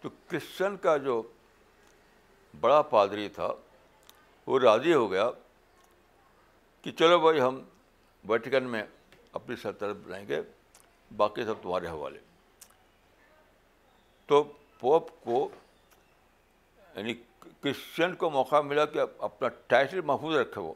تو 0.00 0.08
کرسچن 0.28 0.76
کا 0.76 0.96
جو 0.96 1.22
بڑا 2.60 2.82
پادری 2.82 3.28
تھا، 3.28 3.52
وہ 4.46 4.58
راضی 4.58 4.94
ہو 4.94 5.10
گیا 5.10 5.30
کہ 6.82 6.90
چلو 6.90 7.18
بھائی 7.18 7.40
ہم 7.40 7.62
ویٹیکن 8.28 8.64
میں 8.64 8.82
اپنی 9.32 9.56
سلطنت 9.56 9.96
بنائیں 9.96 10.28
گے، 10.28 10.40
باقی 11.16 11.44
سب 11.44 11.54
تمہارے 11.62 11.86
حوالے۔ 11.86 12.18
تو 14.26 14.52
پوپ 14.80 15.24
کو 15.24 15.48
یعنی 16.96 17.14
کرسچن 17.40 18.14
کو 18.14 18.30
موقع 18.30 18.60
ملا 18.60 18.84
کہ 18.84 19.00
اپنا 19.18 19.48
ٹائٹل 19.48 20.00
محفوظ 20.00 20.36
رکھے 20.36 20.60
وہ۔ 20.60 20.74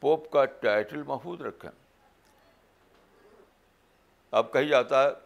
پوپ 0.00 0.30
کا 0.30 0.44
ٹائٹل 0.44 1.02
محفوظ 1.02 1.40
رکھیں۔ 1.40 1.70
اب 4.30 4.52
کہیں 4.52 4.68
جاتا 4.68 5.04
ہے 5.04 5.25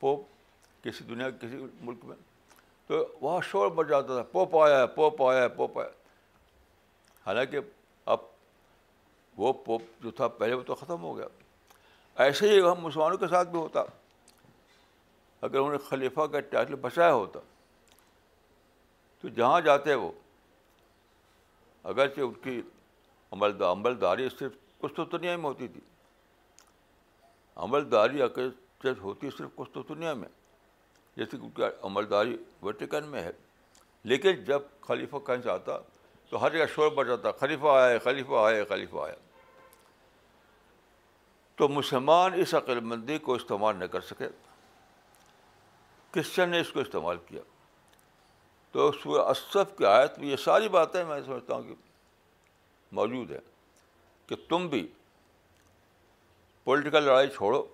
پوپ، 0.00 0.22
کسی 0.84 1.04
دنیا، 1.04 1.30
کسی 1.30 1.66
ملک 1.80 2.04
میں۔ 2.04 2.16
تو 2.86 3.16
وہاں 3.20 3.40
شور 3.44 3.68
بڑھ 3.68 3.88
جاتا 3.88 4.06
تھا، 4.06 4.22
پوپ 4.22 4.56
آیا 4.56 4.78
ہے، 4.78 4.86
پوپ 4.86 5.22
آیا 5.22 5.42
ہے، 5.42 5.48
پوپ 5.48 5.78
آیا 5.78 5.88
حالانکہ 7.26 7.60
اب 8.06 8.18
وہ 9.36 9.52
پوپ 9.52 9.82
جو 10.00 10.10
تھا، 10.10 10.28
پہلے 10.28 10.54
وہ 10.54 10.62
تو 10.62 10.74
ختم 10.74 11.02
ہو 11.02 11.16
گیا۔ 11.16 11.26
ایسے 12.14 12.48
ہی 12.48 12.60
ہم 12.60 12.80
مسلمانوں 12.80 13.18
کے 13.18 13.28
ساتھ 13.28 13.48
بھی 13.48 13.58
ہوتا۔ 13.58 13.80
اگر 15.40 15.58
انہوں 15.58 15.72
نے 15.72 15.78
خلیفہ 15.78 16.20
کا 16.20 16.40
ٹائٹل 16.40 16.74
بچایا 16.74 17.12
ہوتا، 17.12 17.40
تو 19.20 19.28
جہاں 19.28 19.60
جاتے 19.60 19.94
وہ، 19.94 20.12
اگرچہ 21.82 22.20
ان 22.20 22.32
کی 22.32 22.62
عمل 23.30 23.62
عمل 23.62 24.00
داری 24.00 24.28
صرف 24.38 24.52
کچھ 24.78 24.94
تو 24.94 25.04
دنیا 25.04 25.36
میں 25.36 25.44
ہوتی 25.44 25.68
تھی۔ 25.68 25.80
عمل 27.56 27.92
داری 27.92 28.22
اگر 28.84 28.98
ہوتی 28.98 29.30
صرف 29.30 29.48
کچھ 29.54 29.70
تو 29.72 29.82
دنیا 29.82 30.14
میں، 30.14 30.28
جیسے 31.16 31.36
کہ 31.36 31.42
ان 31.42 31.50
کی 31.50 31.62
عمل 31.82 32.10
داری 32.10 32.36
ویٹیکن 32.62 33.04
میں 33.04 33.22
ہے۔ 33.22 33.30
لیکن 34.04 34.44
جب 34.44 34.62
خلیفہ 34.80 35.16
کہیں 35.16 35.42
سے 35.42 35.50
آتا 35.50 35.78
تو 36.30 36.42
ہر 36.42 36.50
جگہ 36.50 36.66
شور 36.74 36.90
بڑھ 36.90 37.08
جاتا، 37.08 37.32
خلیفہ 37.32 37.66
آئے 37.66 37.98
خلیفہ 37.98 38.34
آئے، 38.34 38.64
خلیفہ 38.64 38.96
آیا 38.96 39.14
تو 41.54 41.68
مسلمان 41.68 42.32
اس 42.34 42.54
عقل 42.54 42.80
مندی 42.80 43.18
کو 43.18 43.34
استعمال 43.34 43.76
نہ 43.76 43.84
کر 43.84 44.00
سکے۔ 44.00 44.28
کرسچن 46.10 46.48
نے 46.48 46.60
اس 46.60 46.72
کو 46.72 46.80
استعمال 46.80 47.16
کیا۔ 47.26 47.42
تو 48.70 48.92
سورہ 48.92 49.22
اصف 49.22 49.56
کی 49.78 49.84
آیت 49.84 50.18
میں 50.18 50.28
یہ 50.28 50.36
ساری 50.36 50.68
باتیں 50.68 51.04
میں 51.04 51.20
سمجھتا 51.26 51.54
ہوں 51.54 51.62
کہ 51.62 51.74
موجود 52.92 53.30
ہیں 53.30 53.40
کہ 54.26 54.36
تم 54.48 54.66
بھی 54.66 54.92
پولیٹیکل 56.64 57.02
لڑائی 57.02 57.28
چھوڑو۔ 57.28 57.66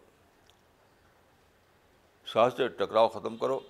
ساتھ 2.26 2.56
سے 2.56 2.68
ٹکراؤ 2.68 3.08
ختم 3.08 3.36
کرو 3.36 3.60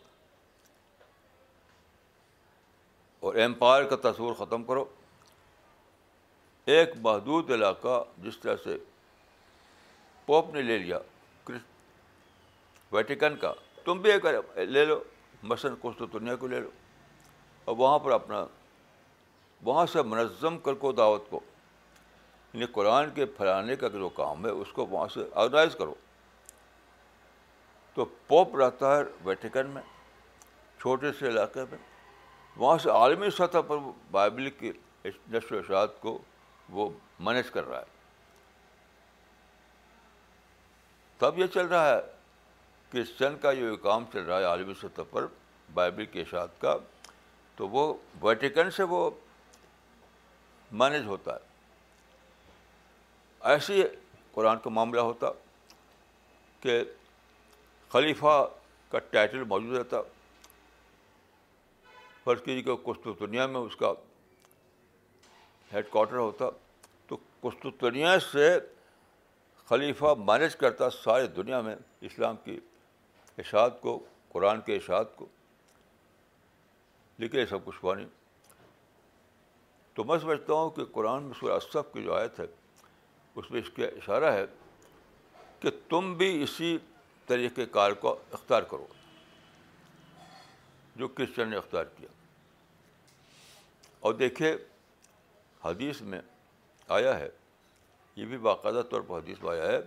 اور 3.20 3.34
امپائر 3.34 3.84
کا 3.84 4.12
تصور 4.12 4.34
ختم 4.34 4.64
کرو۔ 4.64 4.84
ایک 6.64 6.88
محدود 6.96 7.50
علاقہ 7.50 8.04
جس 8.18 8.38
طرح 8.38 8.56
سے 8.64 8.76
پوپ 10.26 10.54
نے 10.54 10.62
لے 10.62 10.78
لیا 10.78 10.98
ویٹیکن 12.92 13.36
کا۔ 13.36 13.52
تم 13.84 13.98
بھی 13.98 14.12
ایک 14.12 14.26
لے 14.56 14.84
لو، 14.84 15.02
مثلاً 15.42 15.74
کچھ 15.80 15.98
تو 15.98 16.06
دنیا 16.06 16.36
کو 16.36 16.46
لے 16.46 16.60
لو۔ 16.60 16.70
اور 17.64 17.76
وہاں 17.76 17.98
پر 17.98 18.10
اپنا، 18.10 18.46
وہاں 19.62 19.86
سے 19.86 20.02
منظم 20.02 20.58
کر 20.58 20.74
کو 20.74 20.92
دعوت 20.92 21.30
کو۔ 21.30 21.40
یعنی 22.52 22.66
قرآن 22.66 23.10
کے 23.10 23.26
پھیلانے 23.26 23.76
کا 23.76 23.88
جو 23.88 24.08
کام 24.08 24.46
ہے، 24.46 24.50
اس 24.50 24.72
کو 24.72 24.86
وہاں 24.86 25.08
سے 25.08 25.20
آرگنائز 25.34 25.76
کرو۔ 25.78 25.94
تو 27.94 28.04
پوپ 28.04 28.56
رہتا 28.56 28.96
ہے 28.96 29.02
ویٹیکن 29.24 29.66
میں، 29.66 29.82
چھوٹے 30.80 31.12
سے 31.12 31.28
علاقے 31.28 31.60
میں، 31.70 31.78
وہاں 32.56 32.78
سے 32.78 32.90
عالمی 32.90 33.30
سطح 33.30 33.58
پر 33.66 33.76
وہ 33.76 33.92
بائبل 34.10 34.50
کی 34.50 34.72
نشر 35.04 35.54
و 35.54 35.58
اشاعت 35.58 36.00
کو 36.00 36.18
وہ 36.68 36.90
مینیج 37.20 37.50
کر 37.50 37.64
رہا 37.64 37.78
ہے۔ 37.78 37.92
تب 41.18 41.38
یہ 41.38 41.46
چل 41.46 41.66
رہا 41.66 41.88
ہے 41.88 42.00
کرسچن 42.90 43.38
کا 43.38 43.52
جو 43.52 43.76
کام 43.76 44.04
چل 44.12 44.22
رہا 44.22 44.38
ہے 44.38 44.44
عالمی 44.44 44.74
سطح 44.74 45.02
پر 45.10 45.26
بائبل 45.74 46.06
کی 46.06 46.20
اشاعت 46.20 46.60
کا، 46.60 46.76
تو 47.56 47.68
وہ 47.68 47.94
ویٹیکن 48.22 48.70
سے 48.70 48.82
وہ 48.82 49.10
مینیج 50.72 51.06
ہوتا 51.06 51.32
ہے۔ 51.32 51.52
ایسے 53.40 53.88
قرآن 54.32 54.58
کا 54.58 54.70
معاملہ 54.70 55.00
ہوتا 55.00 55.26
کہ 56.60 56.84
خلیفہ 57.94 58.48
کا 58.88 58.98
ٹائٹل 58.98 59.44
موجود 59.44 59.76
رہتا۔ 59.76 59.96
فرض 62.24 62.42
کیجیے 62.42 62.62
کہ 62.62 62.76
کچھ 62.82 62.98
میں 63.46 63.60
اس 63.60 63.76
کا 63.76 63.92
ہیڈ 65.72 65.88
کوارٹر 65.90 66.16
ہوتا۔ 66.16 66.44
تو 67.06 67.16
کچھ 67.40 67.56
سے 68.32 68.58
خلیفہ 69.68 70.04
مینیج 70.18 70.56
کرتا 70.56 70.90
ساری 70.90 71.26
دنیا 71.26 71.60
میں 71.60 71.76
اسلام 72.00 72.36
کی 72.44 72.60
اشاعت 73.38 73.80
کو، 73.80 74.04
قرآن 74.28 74.60
کے 74.60 74.76
اشاعت 74.76 75.16
کو۔ 75.16 75.26
لیکن 77.18 77.38
یہ 77.38 77.46
سب 77.46 77.64
کچھ 77.64 77.78
ہوا 77.82 77.94
نہیں۔ 77.94 78.08
تو 79.94 80.04
میں 80.04 80.18
سمجھتا 80.18 80.52
ہوں 80.52 80.70
کہ 80.70 80.84
قرآن 80.84 81.22
میں 81.22 81.34
سورہ 81.40 81.52
اصف 81.52 81.92
کی 81.92 82.02
جو 82.02 82.14
آیت 82.14 82.40
ہے، 82.40 82.46
اس 83.34 83.50
میں 83.50 83.60
اس 83.60 83.70
کا 83.76 83.86
اشارہ 83.86 84.32
ہے 84.32 84.44
کہ 85.60 85.70
تم 85.88 86.14
بھی 86.14 86.42
اسی 86.42 86.78
طریقۂ 87.26 87.62
کار 87.70 87.92
کو 87.92 88.18
اختیار 88.32 88.62
کرو۔ 88.62 88.86
جو 90.96 91.08
کرسچن 91.08 91.48
نے 91.48 91.56
اختیار 91.56 91.84
کیا۔ 91.84 92.08
اور 94.00 94.14
دیکھے 94.14 94.56
حدیث 95.64 96.00
میں 96.00 96.20
آیا 96.88 97.18
ہے، 97.18 97.28
یہ 98.16 98.26
بھی 98.26 98.38
باقاعدہ 98.38 98.82
طور 98.90 99.00
پر 99.00 99.18
حدیث 99.18 99.42
میں 99.42 99.50
آیا 99.50 99.66
ہے 99.66 99.80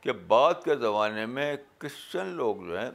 کہ 0.00 0.12
بعد 0.12 0.54
کے 0.64 0.76
زمانے 0.76 1.26
میں 1.26 1.56
کرسچن 1.78 2.26
لوگ 2.26 2.56
جو 2.56 2.80
ہیں، 2.80 2.90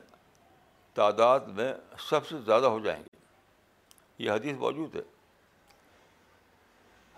تعداد 0.93 1.39
میں 1.39 1.73
سب 1.99 2.27
سے 2.27 2.37
زیادہ 2.45 2.65
ہو 2.65 2.79
جائیں 2.79 3.03
گے۔ 3.03 3.17
یہ 4.17 4.31
حدیث 4.31 4.57
موجود 4.57 4.95
ہے۔ 4.95 5.01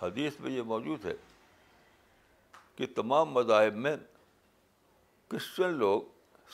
حدیث 0.01 0.39
میں 0.39 0.51
یہ 0.51 0.61
موجود 0.61 1.05
ہے 1.05 1.15
کہ 2.75 2.85
تمام 2.95 3.29
مذاہب 3.29 3.75
میں 3.75 3.95
کرسچن 5.27 5.73
لوگ 5.73 6.01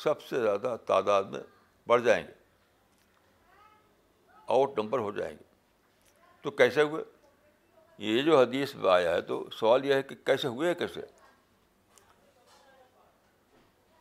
سب 0.04 0.22
سے 0.22 0.42
زیادہ 0.42 0.76
تعداد 0.86 1.24
میں 1.24 1.40
بڑھ 1.88 2.02
جائیں 2.02 2.28
گے۔ 2.28 2.34
آؤٹ 4.48 4.80
نمبر 4.80 5.00
ہو 5.00 5.12
جائیں 5.12 5.38
گے۔ 5.38 5.44
تو 6.42 6.52
کیسے 6.52 6.82
ہوئے؟ 6.82 7.04
یہ 7.98 8.22
جو 8.22 8.40
حدیث 8.40 8.76
میں 8.76 8.92
آیا 8.92 9.14
ہے 9.14 9.22
تو 9.22 9.50
سوال 9.50 9.86
یہ 9.86 9.94
ہے 9.94 10.04
کہ 10.04 10.16
کیسے 10.16 10.48
ہوئے 10.48 10.76
کیسے؟ 10.76 11.02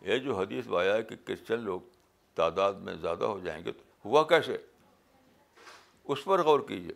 یہ 0.01 0.19
جو 0.19 0.39
حدیث 0.39 0.67
میں 0.67 0.79
آیا 0.79 0.95
ہے 0.95 1.03
کہ 1.03 1.17
کرسچن 1.25 1.61
لوگ 1.61 1.81
تعداد 2.35 2.73
میں 2.73 2.95
زیادہ 2.95 3.25
ہو 3.25 3.39
جائیں 3.39 3.65
گے 3.65 3.73
تو 3.73 3.83
ہوا 4.05 4.23
کیسے؟ 4.23 4.57
اس 6.05 6.25
پر 6.25 6.43
غور 6.43 6.61
کیجیے 6.61 6.93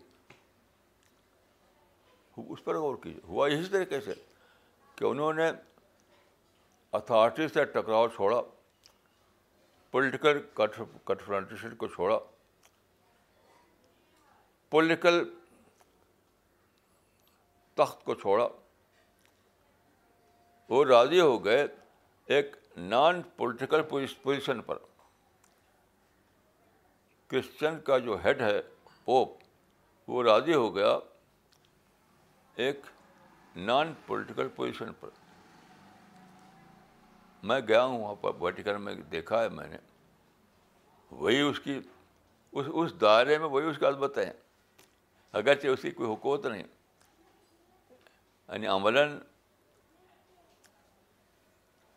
اس 2.36 2.64
پر 2.64 2.74
غور 2.74 2.96
کیجیے 3.02 3.20
ہوا 3.28 3.48
اسی 3.48 3.70
طریقے 3.70 4.00
سے 4.00 4.14
کہ 4.96 5.04
انہوں 5.04 5.32
نے 5.32 5.50
اتھارٹی 6.92 7.48
سے 7.48 7.64
ٹکراؤ 7.64 8.08
چھوڑا۔ 8.08 8.40
پولیٹیکل 9.94 10.38
کنفرنٹیشن 11.04 11.74
کو 11.74 11.86
چھوڑا۔ 11.86 12.18
پولیٹیکل 14.70 15.34
تخت 17.74 18.04
کو 18.04 18.14
چھوڑا۔ 18.14 18.48
وہ 20.68 20.84
راضی 20.84 21.20
ہو 21.20 21.44
گئے 21.44 21.66
ایک 22.26 22.56
نان 22.76 23.22
پولیٹیکل 23.22 23.82
پوزیشن 24.22 24.62
پر۔ 24.62 24.78
کرسچن 27.26 27.80
کا 27.80 27.98
جو 27.98 28.16
ہیڈ 28.24 28.40
ہے 28.40 28.62
پوپ 29.04 29.28
وہ 30.08 30.22
راضی 30.22 30.54
ہو 30.54 30.76
گیا 30.76 30.98
ایک 32.54 32.80
نان 33.56 33.94
پولیٹیکل 34.06 34.48
پوزیشن 34.48 34.92
پر۔ 35.00 35.08
میں 37.44 37.60
گیا 37.68 37.84
ہوں، 37.84 38.02
وہاں 38.02 38.14
پر 38.14 38.30
ویٹیکن 38.40 38.82
میں 38.82 38.94
دیکھا 38.94 39.42
ہے 39.42 39.48
میں 39.48 39.68
نے۔ 39.68 39.76
وہی 41.10 41.40
اس 41.40 41.60
کی، 41.60 41.80
اس 42.52 42.66
اس 42.74 43.00
دائرے 43.00 43.38
میں 43.38 43.46
وہی 43.46 43.66
اس 43.66 43.78
کی 43.78 43.86
عزمتیں 43.86 44.26
ہیں۔ 44.26 44.32
اگرچہ 45.32 45.66
اس 45.66 45.82
کی 45.82 45.90
کوئی 45.90 46.10
حکومت 46.10 46.46
نہیں۔ 46.46 46.62
یعنی 48.48 48.66
عملاً 48.66 49.20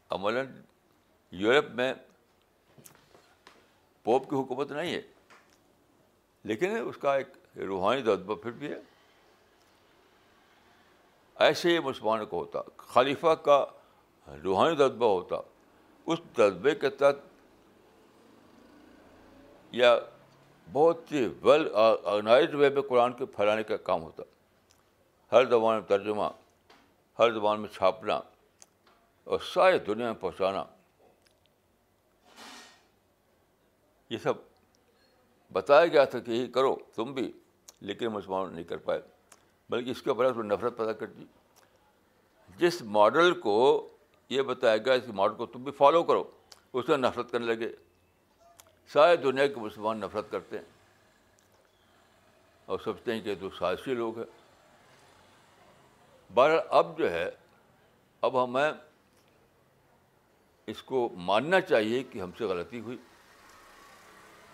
عملاً 0.09 0.61
یورپ 1.31 1.65
میں 1.69 1.93
پوپ 4.03 4.29
کی 4.29 4.35
حکومت 4.35 4.71
نہیں 4.71 4.95
ہے۔ 4.95 5.01
لیکن 6.43 6.77
اس 6.89 6.97
کا 6.97 7.15
ایک 7.15 7.27
روحانی 7.57 8.01
دبہ 8.01 8.35
پھر 8.35 8.51
بھی 8.51 8.71
ہے۔ 8.71 8.79
ایسے 11.35 11.69
ہی 11.69 11.79
مسلمان 11.79 12.25
کو 12.25 12.39
ہوتا۔ 12.39 12.59
خلیفہ 12.77 13.27
کا 13.27 13.65
ہاں، 14.27 14.35
روحانی 14.35 14.75
دبہ 14.75 15.05
ہوتا۔ 15.05 15.35
اس 16.05 16.19
دبے 16.37 16.75
کے 16.75 16.89
تحت 16.89 17.15
یا 19.71 19.99
بہت 20.71 21.11
ہی 21.11 21.27
ویل 21.41 21.67
آرگنائزڈ 22.05 22.55
وے 22.55 22.69
میں 22.69 22.81
قرآن 22.81 23.13
کے 23.13 23.25
پھیلانے 23.25 23.63
کا 23.63 23.77
کام 23.77 24.03
ہوتا۔ 24.03 24.23
ہر 25.31 25.45
زبان 25.45 25.75
میں 25.75 25.87
ترجمہ، 25.87 26.23
ہر 27.19 27.31
زبان 27.31 27.59
میں 27.59 27.69
چھاپنا 27.69 28.21
اور 29.23 29.39
ساری 29.39 29.79
دنیا 29.79 30.05
میں 30.05 30.21
پہنچانا۔ 30.21 30.63
یہ 34.09 34.17
سب 34.17 34.33
بتایا 35.53 35.87
گیا 35.87 36.05
تھا 36.05 36.19
کہ 36.19 36.31
یہی 36.31 36.47
کرو 36.47 36.75
تم 36.95 37.13
بھی، 37.13 37.31
لیکن 37.81 38.07
مسلمان 38.07 38.53
نہیں 38.53 38.63
کر 38.63 38.77
پائے، 38.77 39.01
بلکہ 39.69 39.89
اس 39.89 40.01
کے 40.01 40.13
برعکس 40.13 40.37
نفرت 40.37 40.77
پیدا 40.77 40.91
کر 40.91 41.05
دی۔ 41.05 41.25
جس 42.57 42.81
ماڈل 42.81 43.39
کو 43.39 43.87
یہ 44.29 44.41
بتایا 44.41 44.77
گیا 44.77 44.93
اس 44.93 45.07
ماڈل 45.07 45.35
کو 45.35 45.45
تم 45.45 45.63
بھی 45.63 45.71
فالو 45.71 46.03
کرو۔ 46.03 46.31
اس 46.73 46.85
سے 46.85 46.97
نفرت 46.97 47.31
کرنے 47.31 47.45
لگے۔ 47.45 47.75
سارے 48.87 49.15
دنیا 49.15 49.47
کے 49.47 49.55
مسلمان 49.55 49.99
نفرت 49.99 50.31
کرتے 50.31 50.57
ہیں۔ 50.57 50.65
اور 52.65 52.79
سمجھتے 52.83 53.13
ہیں 53.13 53.21
کہ 53.21 53.35
تو 53.39 53.49
سازشی 53.49 53.93
لوگ 53.93 54.17
ہیں۔ 54.17 54.25
بہرحال 56.33 56.59
اب 56.69 56.97
جو 56.97 57.11
ہے، 57.11 57.29
اب 58.21 58.43
ہمیں 58.43 58.71
اس 60.67 60.83
کو 60.83 61.09
ماننا 61.17 61.61
چاہیے 61.61 62.03
کہ 62.03 62.21
ہم 62.21 62.31
سے 62.37 62.45
غلطی 62.45 62.79
ہوئی۔ 62.79 62.97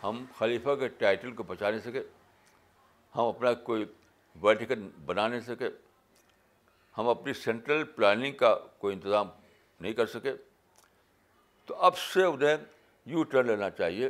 ہم 0.03 0.25
خلیفہ 0.37 0.75
کے 0.75 0.87
ٹائٹل 0.87 1.31
کو 1.31 1.43
بچا 1.43 1.69
نہیں 1.69 1.81
سکے۔ 1.81 2.01
ہم 3.15 3.23
اپنا 3.23 3.53
کوئی 3.53 3.85
ورٹیکل 4.41 4.89
بنا 5.05 5.27
نہیں 5.27 5.39
سکے۔ 5.39 5.69
ہم 6.97 7.07
اپنی 7.07 7.33
سینٹرل 7.33 7.83
پلاننگ 7.83 8.33
کا 8.33 8.55
کوئی 8.55 8.95
انتظام 8.95 9.29
نہیں 9.83 9.93
کر 9.93 10.05
سکے۔ 10.05 10.33
تو 11.65 11.75
اب 11.75 11.97
سے 11.97 12.23
انہیں 12.23 12.57
یو 13.05 13.23
ٹرن 13.23 13.47
لینا 13.47 13.69
چاہیے۔ 13.69 14.09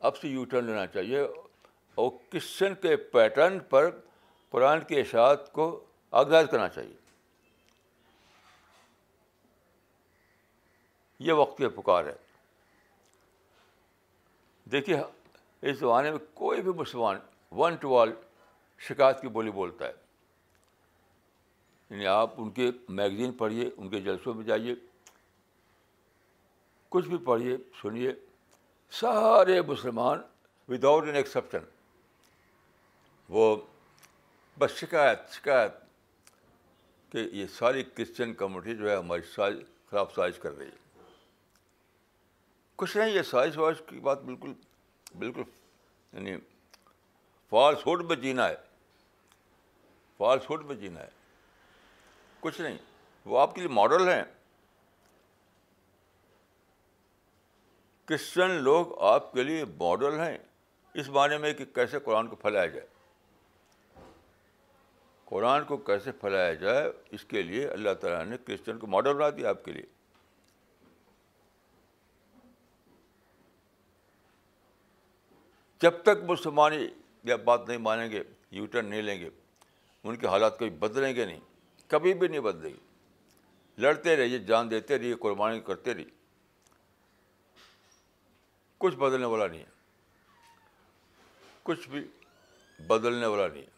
اب 0.00 0.16
سے 0.16 0.28
یو 0.28 0.44
ٹرن 0.44 0.64
لینا 0.64 0.86
چاہیے۔ 0.86 1.20
اور 1.94 2.10
کرسچن 2.32 2.74
کے 2.74 2.96
پیٹرن 2.96 3.58
پر 3.60 3.98
قرآن 4.50 4.80
کی 4.80 5.00
اشاعت 5.00 5.52
کو 5.52 5.84
آغاز 6.10 6.46
کرنا 6.50 6.68
چاہیے۔ 6.68 6.96
یہ 11.18 11.32
وقت 11.32 11.62
پکار 11.76 12.04
ہے۔ 12.04 12.14
دیکھیے، 14.64 14.96
اس 15.62 15.78
زمانے 15.78 16.10
میں 16.10 16.18
کوئی 16.34 16.62
بھی 16.62 16.72
مسلمان 16.72 17.16
ون 17.52 17.76
ٹو 17.76 17.98
آل 17.98 18.12
شکایت 18.78 19.20
کی 19.20 19.28
بولی 19.28 19.50
بولتا 19.50 19.86
ہے۔ 19.86 20.01
یعنی 21.92 22.06
آپ 22.06 22.30
ان 22.36 22.50
کے 22.50 22.70
میگزین 22.88 23.32
پڑھیے، 23.32 23.70
ان 23.76 23.88
کے 23.88 24.00
جلسوں 24.00 24.34
میں 24.34 24.44
جائیے، 24.44 24.74
کچھ 26.88 27.08
بھی 27.08 27.16
پڑھیے، 27.16 27.56
سنیے، 27.80 28.12
سارے 28.90 29.62
مسلمان 29.62 30.20
وداؤٹ 30.68 31.04
این 31.04 31.14
ایکسیپشن 31.14 31.58
وہ 33.28 33.56
بس 34.58 34.70
شکایت 34.70 35.18
شکایت 35.30 35.72
کہ 37.12 37.18
یہ 37.18 37.46
ساری 37.46 37.84
کرسچن 37.84 38.34
کمیونٹی 38.34 38.76
جو 38.76 38.90
ہے 38.90 38.96
ہماری 38.96 39.22
سائز 39.22 39.56
خراب 39.90 40.14
سائز 40.14 40.38
کر 40.38 40.58
رہی 40.58 40.66
ہے۔ 40.66 41.02
کچھ 42.76 42.96
نہیں، 42.96 43.10
یہ 43.10 43.22
سائز 43.22 43.58
وائز 43.58 43.76
کی 43.86 44.00
بات 44.00 44.22
بالکل 44.22 44.52
بالکل 45.18 45.42
یعنی 46.12 46.36
فالس 47.50 47.86
ہوڈ 47.86 48.04
میں 48.04 48.16
جینا 48.16 48.48
ہے۔ 48.48 48.56
فالس 50.16 50.50
ہوڈ 50.50 50.64
میں 50.64 50.74
جینا 50.74 51.00
ہے۔ 51.00 51.21
کچھ 52.42 52.60
نہیں، 52.60 52.78
وہ 53.24 53.40
آپ 53.40 53.54
کے 53.54 53.60
لیے 53.60 53.68
ماڈل 53.68 54.08
ہیں۔ 54.08 54.24
کرسچن 58.04 58.50
لوگ 58.50 59.02
آپ 59.02 59.32
کے 59.32 59.42
لیے 59.42 59.64
ماڈل 59.64 60.20
ہیں۔ 60.20 60.38
اس 60.94 61.08
معنی 61.08 61.38
میں 61.38 61.54
کہ 61.54 61.64
کیسے 61.64 61.98
قرآن 61.98 62.28
کو 62.28 62.36
پھیلایا 62.36 62.66
جائے۔ 62.66 62.86
قرآن 65.24 65.64
کو 65.64 65.76
کیسے 65.76 66.12
پھیلایا 66.12 66.54
جائے، 66.54 66.92
اس 67.10 67.24
کے 67.24 67.42
لیے 67.42 67.68
اللہ 67.68 67.94
تعالیٰ 68.00 68.24
نے 68.24 68.36
کرسچن 68.36 68.78
کو 68.78 68.86
ماڈل 68.86 69.14
بنا 69.14 69.30
دیا 69.30 69.48
آپ 69.48 69.64
کے 69.64 69.72
لیے۔ 69.72 69.86
جب 75.80 76.02
تک 76.02 76.30
مسلمان 76.30 76.72
یہ 77.24 77.34
بات 77.34 77.68
نہیں 77.68 77.78
مانیں 77.78 78.10
گے 78.10 78.22
یو 78.50 78.66
ٹرن 78.66 78.86
نہیں 78.86 79.02
لیں 79.02 79.20
گے، 79.20 79.30
ان 80.04 80.16
کے 80.16 80.26
حالات 80.26 80.58
کبھی 80.58 80.70
بدلیں 80.70 81.16
گے 81.16 81.24
نہیں۔ 81.24 81.40
کبھی 81.92 82.14
بھی 82.14 82.28
نہیں 82.28 82.40
بدلے 82.40 82.68
گی 82.68 82.78
لڑتے 83.78 84.16
رہیے، 84.16 84.38
جان 84.38 84.70
دیتے 84.70 84.98
رہیے، 84.98 85.14
قربانی 85.14 85.60
کرتے 85.60 85.94
رہیے۔ 85.94 86.08
کچھ 88.78 88.96
بدلنے 88.96 89.26
والا 89.26 89.46
نہیں 89.46 89.60
ہے۔ 89.60 89.70
کچھ 91.62 91.88
بھی 91.88 92.08
بدلنے 92.86 93.26
والا 93.26 93.48
نہیں 93.48 93.62
ہے۔ 93.62 93.70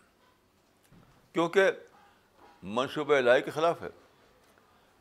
کیونکہ 1.33 1.71
منصوبہ 2.63 3.15
لائی 3.15 3.43
کے 3.43 3.51
خلاف 3.51 3.83
ہے۔ 3.83 3.89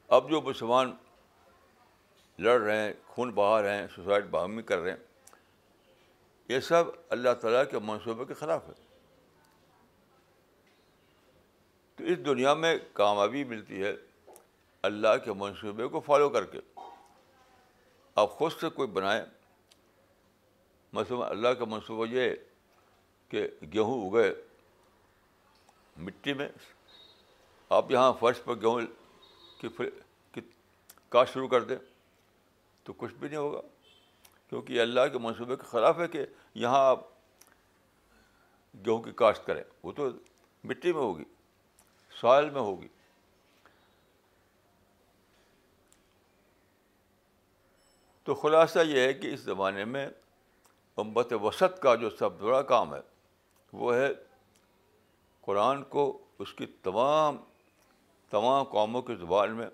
اب 0.08 0.30
جو 0.30 0.42
مسلمان 0.42 0.96
لڑ 2.40 2.62
رہے 2.62 2.78
ہیں، 2.78 2.94
خون 3.08 3.32
بہا 3.32 3.62
رہے 3.62 3.78
ہیں، 3.78 3.88
سوسائڈ 3.96 4.26
باہمی 4.26 4.62
کر 4.62 4.78
رہے 4.78 4.92
ہیں، 4.92 4.98
یہ 6.48 6.60
سب 6.60 6.84
اللہ 7.10 7.34
تعالیٰ 7.42 7.64
کے 7.72 7.80
منصوبے 7.80 8.26
کے 8.26 8.34
خلاف 8.34 8.68
ہے۔ 8.68 8.83
تو 12.04 12.10
اس 12.10 12.26
دنیا 12.26 12.54
میں 12.54 12.78
کامیابی 12.94 13.44
ملتی 13.44 13.84
ہے 13.84 13.96
اللہ 14.82 15.18
کے 15.26 15.34
منصوبے 15.34 15.88
کو 15.88 16.00
فالو 16.00 16.30
کر 16.30 16.46
کے۔ 16.46 16.60
آپ 18.16 18.32
خود 18.32 18.52
سے 18.52 18.70
کوئی 18.70 18.88
بنائیں۔ 18.88 19.26
مثلاً 20.94 21.30
اللہ 21.30 21.48
کا 21.48 21.66
منصوبہ 21.66 22.06
یہ 22.10 22.36
کہ 23.30 23.48
گیہوں 23.74 24.10
اگے 24.10 24.34
مٹی 25.98 26.34
میں، 26.34 26.50
آپ 27.70 27.92
یہاں 27.92 28.14
فرش 28.20 28.44
پر 28.44 28.56
گیہوں 28.56 28.82
کی 30.32 30.42
کاشت 31.10 31.34
شروع 31.34 31.48
کر 31.48 31.64
دیں 31.64 31.78
تو 32.84 32.94
کچھ 32.94 33.14
بھی 33.14 33.28
نہیں 33.28 33.40
ہوگا۔ 33.40 33.62
کیونکہ 34.50 34.82
اللہ 34.82 35.08
کے 35.12 35.18
منصوبے 35.18 35.56
کے 35.56 35.64
خلاف 35.64 36.00
ہے 36.00 36.08
کہ 36.08 36.26
یہاں 36.56 36.80
آپ 36.80 37.00
گیہوں 38.86 39.02
کی 39.02 39.12
کاشت 39.12 39.46
کریں۔ 39.46 39.64
وہ 39.84 39.92
تو 39.92 40.10
مٹی 40.64 40.94
میں 40.94 41.02
ہوگی۔ 41.02 41.24
سائل 42.22 42.50
میں 42.50 42.62
ہوگی۔ 42.62 42.88
تو 48.24 48.36
خلاصہ 48.36 48.80
یہ 48.80 49.00
ہے 49.00 49.14
کہ 49.14 49.34
اس 49.34 49.40
زمانے 49.40 49.86
میں 49.86 50.10
امت 50.98 51.34
وسط 51.34 51.80
کا 51.80 51.96
جو 51.96 52.10
سب 52.10 52.32
بڑا 52.32 52.62
کام 52.62 52.96
ہے، 52.96 53.00
وہ 53.74 53.96
ہے 53.96 54.10
قرآن 55.42 55.84
کو 55.84 56.26
اس 56.40 56.54
کی 56.54 56.66
تمام 56.66 57.38
تمام 58.30 58.64
قوموں 58.64 59.02
کی 59.02 59.16
زبان 59.16 59.56
میں 59.56 59.68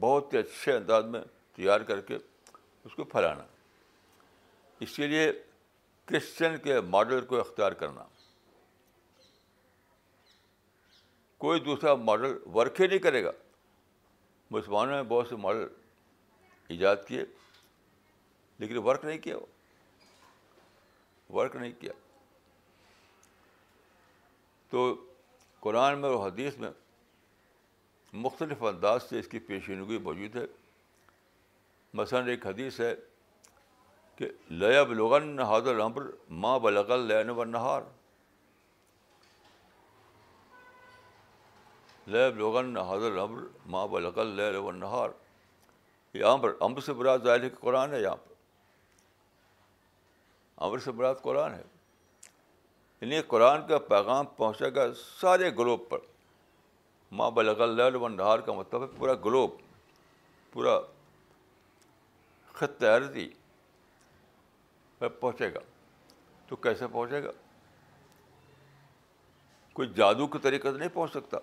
بہت 0.00 0.34
ہی 0.34 0.38
اچھے 0.38 0.72
انداز 0.72 1.04
میں 1.04 1.20
تیار 1.52 1.80
کر 1.80 2.00
کے 2.00 2.18
اس 2.84 2.94
کو 2.94 3.04
پھیلانا۔ 3.04 3.44
اس 4.80 4.96
کے 4.96 5.06
لیے 5.06 5.32
کرسچن 6.04 6.56
کے 6.56 6.80
ماڈل 6.80 7.24
کو 7.24 7.40
اختیار 7.40 7.72
کرنا۔ 7.72 8.04
کوئی 11.38 11.60
دوسرا 11.60 11.94
ماڈل 11.94 12.38
ورک 12.54 12.80
ہی 12.80 12.86
نہیں 12.86 12.98
کرے 12.98 13.24
گا۔ 13.24 13.30
مسلمانوں 14.50 14.96
نے 14.96 15.02
بہت 15.02 15.28
سے 15.28 15.36
ماڈل 15.36 15.66
ایجاد 16.68 16.96
کیے، 17.06 17.24
لیکن 18.58 18.76
ورک 18.76 19.04
نہیں 19.04 19.18
کیا۔ 19.18 19.36
وہ 19.36 19.46
ورک 21.30 21.56
نہیں 21.56 21.72
کیا۔ 21.80 21.92
تو 24.70 25.06
قرآن 25.60 25.98
میں 25.98 26.08
اور 26.08 26.28
حدیث 26.28 26.58
میں 26.58 26.70
مختلف 28.12 28.62
انداز 28.62 29.02
سے 29.02 29.18
اس 29.18 29.28
کی 29.28 29.38
پیشینگی 29.38 29.98
موجود 29.98 30.36
ہے۔ 30.36 30.46
مثلاً 31.94 32.28
ایک 32.28 32.46
حدیث 32.46 32.80
ہے 32.80 32.94
کہ 34.16 34.28
لیب 34.48 34.92
لغن 34.92 35.40
حاضر 35.40 35.74
العمر 35.74 36.02
ماں 36.30 36.58
بلغل 36.58 37.00
لین 37.00 37.30
و 37.30 37.44
نہار 37.44 37.82
لیب 42.06 42.36
لغن 42.36 42.76
حاضر 42.76 43.12
العمر 43.12 43.42
ماں 43.66 43.86
بلغل 43.86 44.26
لین 44.26 44.56
و 44.56 44.70
نہار 44.70 45.08
یہ 46.12 46.24
عمر 46.24 46.50
امر 46.60 46.80
سے 46.80 46.92
براد 46.92 47.18
ظاہر 47.18 47.42
ہے 47.42 47.48
کہ 47.48 47.56
قرآن 47.60 47.94
ہے 47.94 48.02
یہاں 48.02 48.16
پر. 48.16 48.32
امر 50.56 50.78
سے 50.78 50.92
براد 50.92 51.14
قرآن 51.22 51.54
ہے. 51.54 51.62
یعنی 53.00 53.22
قرآن 53.22 53.66
کا 53.66 53.78
پیغام 53.78 54.26
پہنچے 54.26 54.74
گا 54.74 54.86
سارے 55.20 55.50
گلوب 55.50 55.80
پر. 55.88 55.98
ماں 57.12 57.30
بلغل 57.30 57.76
لین 57.76 57.94
و 57.94 58.08
نہار 58.08 58.38
کا 58.38 58.52
مطلب 58.52 58.82
ہے 58.82 58.86
پورا 58.98 59.14
گلوب، 59.14 59.50
پورا 60.52 60.80
خط 62.52 62.84
عرضی 62.84 63.28
پہنچے 64.98 65.54
گا. 65.54 65.60
تو 66.46 66.56
کیسے 66.56 66.86
پہنچے 66.86 67.24
گا؟ 67.24 67.30
کوئی 69.72 69.88
جادو 69.88 70.26
کے 70.26 70.38
طریقے 70.38 70.72
سے 70.72 70.78
نہیں 70.78 70.88
پہنچ 70.92 71.10
سکتا. 71.10 71.38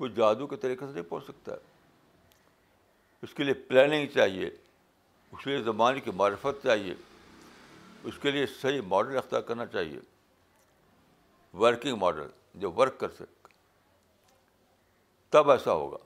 کوئی 0.00 0.12
جادو 0.12 0.46
کے 0.46 0.56
طریقے 0.56 0.86
سے 0.86 0.92
نہیں 0.92 1.02
پہنچ 1.02 1.24
سکتا 1.24 1.52
اس 3.22 3.34
کے 3.34 3.44
لیے 3.44 3.54
پلاننگ 3.54 4.06
چاہیے، 4.06 4.46
اس 5.32 5.44
کے 5.44 5.50
لیے 5.50 5.62
زمانے 5.62 6.00
کی 6.00 6.10
معرفت 6.10 6.62
چاہیے، 6.62 6.94
اس 8.04 8.18
کے 8.18 8.30
لیے 8.30 8.46
صحیح 8.46 8.80
ماڈل 8.80 9.16
اختیار 9.16 9.42
کرنا 9.42 9.66
چاہیے۔ 9.66 10.00
ورکنگ 11.56 11.96
ماڈل 11.96 12.28
جو 12.54 12.72
ورک 12.72 13.00
کر 13.00 13.08
سکے۔ 13.08 13.48
تب 15.30 15.50
ایسا 15.50 15.72
ہوگا۔ 15.72 15.96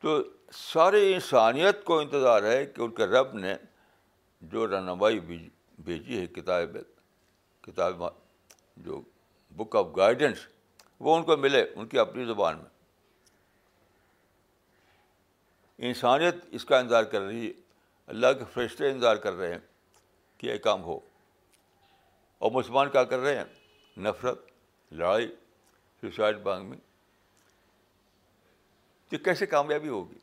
تو 0.00 0.22
سارے 0.52 1.14
انسانیت 1.14 1.84
کو 1.84 1.98
انتظار 1.98 2.42
ہے 2.42 2.66
کہ 2.66 2.80
ان 2.80 2.90
کے 2.90 3.04
رب 3.04 3.34
نے 3.34 3.54
جو 4.40 4.66
رہنمائی 4.66 5.20
بھیجی 5.84 6.20
ہے 6.20 6.26
کتاب 6.26 6.76
کتاب 7.60 8.02
جو 8.76 9.00
بک 9.58 9.76
آف 9.76 9.86
گائیڈنس 9.96 10.46
وہ 11.00 11.16
ان 11.16 11.22
کو 11.22 11.36
ملے 11.36 11.66
ان 11.74 11.88
کی 11.88 11.98
اپنی 11.98 12.24
زبان 12.24 12.56
میں۔ 12.56 12.78
انسانیت 15.78 16.34
اس 16.50 16.64
کا 16.64 16.78
انتظار 16.78 17.02
کر 17.02 17.20
رہی 17.20 17.46
ہے، 17.46 17.52
اللہ 18.06 18.26
کے 18.38 18.44
فرشتے 18.52 18.90
انتظار 18.90 19.16
کر 19.16 19.32
رہے 19.32 19.52
ہیں 19.52 19.58
کہ 20.38 20.46
یہ 20.46 20.58
کام 20.58 20.82
ہو۔ 20.82 21.00
اور 22.38 22.50
مسلمان 22.50 22.90
کیا 22.90 23.04
کر 23.04 23.18
رہے 23.18 23.36
ہیں؟ 23.36 23.44
نفرت، 24.00 24.38
لڑائی 24.92 25.36
سوسائڈ 26.00 26.36
بانگ 26.36 26.70
میں 26.70 26.78
یہ 29.12 29.18
کیسے 29.18 29.46
کامیابی 29.46 29.88
ہوگی؟ 29.88 30.18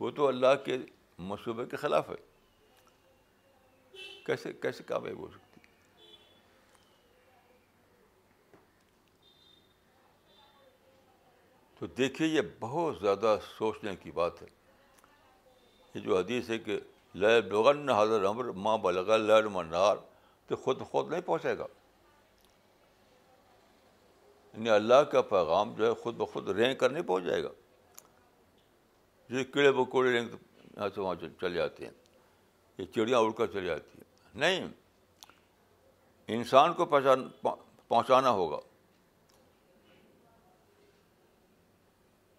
وہ 0.00 0.10
تو 0.10 0.28
اللہ 0.28 0.54
کے 0.64 0.78
منصوبے 1.18 1.66
کے 1.66 1.76
خلاف 1.76 2.10
ہے۔ 2.10 2.34
کیسے 4.26 4.52
کیسے 4.52 4.84
کامیابی 4.84 5.18
ہو 5.18 5.30
سکتی 5.30 5.43
تو 11.78 11.86
دیکھیے، 11.86 12.28
یہ 12.28 12.40
بہت 12.60 12.94
زیادہ 13.00 13.38
سوچنے 13.58 13.96
کی 13.96 14.10
بات 14.10 14.42
ہے۔ 14.42 14.46
یہ 15.94 16.00
جو 16.00 16.18
حدیث 16.18 16.50
ہے 16.50 16.58
کہ 16.58 16.80
لغن 17.14 17.88
حضر 17.88 18.26
عمر 18.26 18.44
ماں 18.44 18.78
بلغ 18.78 19.48
منار 19.48 19.96
تو 20.46 20.56
خود 20.56 20.80
خود 20.80 21.10
نہیں 21.10 21.20
پہنچے 21.20 21.58
گا۔ 21.58 21.66
یعنی 24.54 24.70
اللہ 24.70 24.94
کا 24.94 25.22
پیغام 25.22 25.74
جو 25.74 25.86
ہے 25.86 25.94
خود 25.94 26.14
بخود 26.14 26.48
رینگ 26.48 26.74
کر 26.74 26.90
نہیں 26.90 27.02
پہنچ 27.02 27.24
جائے 27.24 27.44
گا۔ 27.44 27.48
جو 29.28 29.44
کیڑے 29.52 29.72
بکوڑے 29.72 30.12
رینگ 30.12 30.28
یہاں 30.76 30.88
سے 30.94 31.00
وہاں 31.00 31.14
چلے 31.40 31.54
جاتے 31.54 31.84
ہیں، 31.84 31.92
یہ 32.78 32.84
چڑیاں 32.84 33.18
اڑ 33.18 33.30
کر 33.30 33.46
چلی 33.46 33.66
جاتی 33.66 33.98
ہیں۔ 33.98 34.28
نہیں، 34.34 34.68
انسان 36.28 36.74
کو 36.74 36.84
پہچان 36.84 37.28
پہنچانا 37.88 38.30
ہوگا۔ 38.30 38.56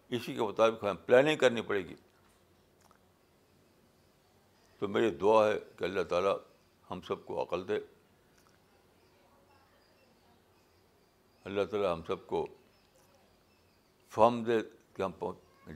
اسی 0.09 0.33
کے 0.33 0.41
مطابق 0.41 0.83
ہمیں 0.83 0.93
پلاننگ 0.93 1.37
کرنی 1.37 1.61
پڑے 1.61 1.85
گی۔ 1.85 1.95
تو 4.79 4.87
میری 4.87 5.09
دعا 5.09 5.47
ہے 5.47 5.59
کہ 5.77 5.83
اللہ 5.83 6.03
تعالیٰ 6.03 6.37
ہم 6.91 7.01
سب 7.01 7.25
کو 7.25 7.43
عقل 7.43 7.67
دے۔ 7.67 7.79
اللہ 11.43 11.63
تعالیٰ 11.63 11.93
ہم 11.93 12.01
سب 12.03 12.27
کو 12.27 12.47
فہم 14.09 14.43
دے 14.43 14.57
کہ 14.93 15.01
ہم 15.01 15.11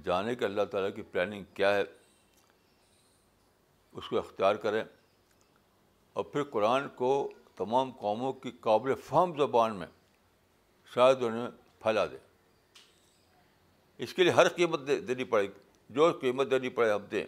جانے 0.04 0.36
کہ 0.36 0.46
اللہ 0.46 0.62
تعالیٰ 0.72 0.96
کی 0.96 1.02
پلاننگ 1.02 1.44
کیا 1.54 1.76
ہے۔ 1.76 1.84
اس 3.92 4.08
کو 4.10 4.18
اختیار 4.18 4.56
کریں۔ 4.56 4.84
اور 6.14 6.24
پھر 6.24 6.44
قرآن 6.44 6.90
کو 6.90 7.32
تمام 7.56 7.92
قوموں 7.92 8.34
کی 8.34 8.52
قابل 8.52 8.96
فہم 8.96 9.38
زبان 9.38 9.76
میں 9.76 9.88
شاید 10.94 11.24
انہیں 11.24 11.48
پھیلا 11.80 12.06
دیں 12.06 12.29
اس 14.00 14.14
کے 14.14 14.24
لیے 14.24 14.32
ہر 14.32 14.50
قیمت 14.50 14.80
دینی 15.08 15.24
پڑے 15.24 15.44
گی۔ 15.44 15.54
جو 15.90 16.18
قیمت 16.22 16.52
دینی 16.52 16.70
پڑے 16.70 16.90
اب 16.90 17.12
دیں۔ 17.12 17.26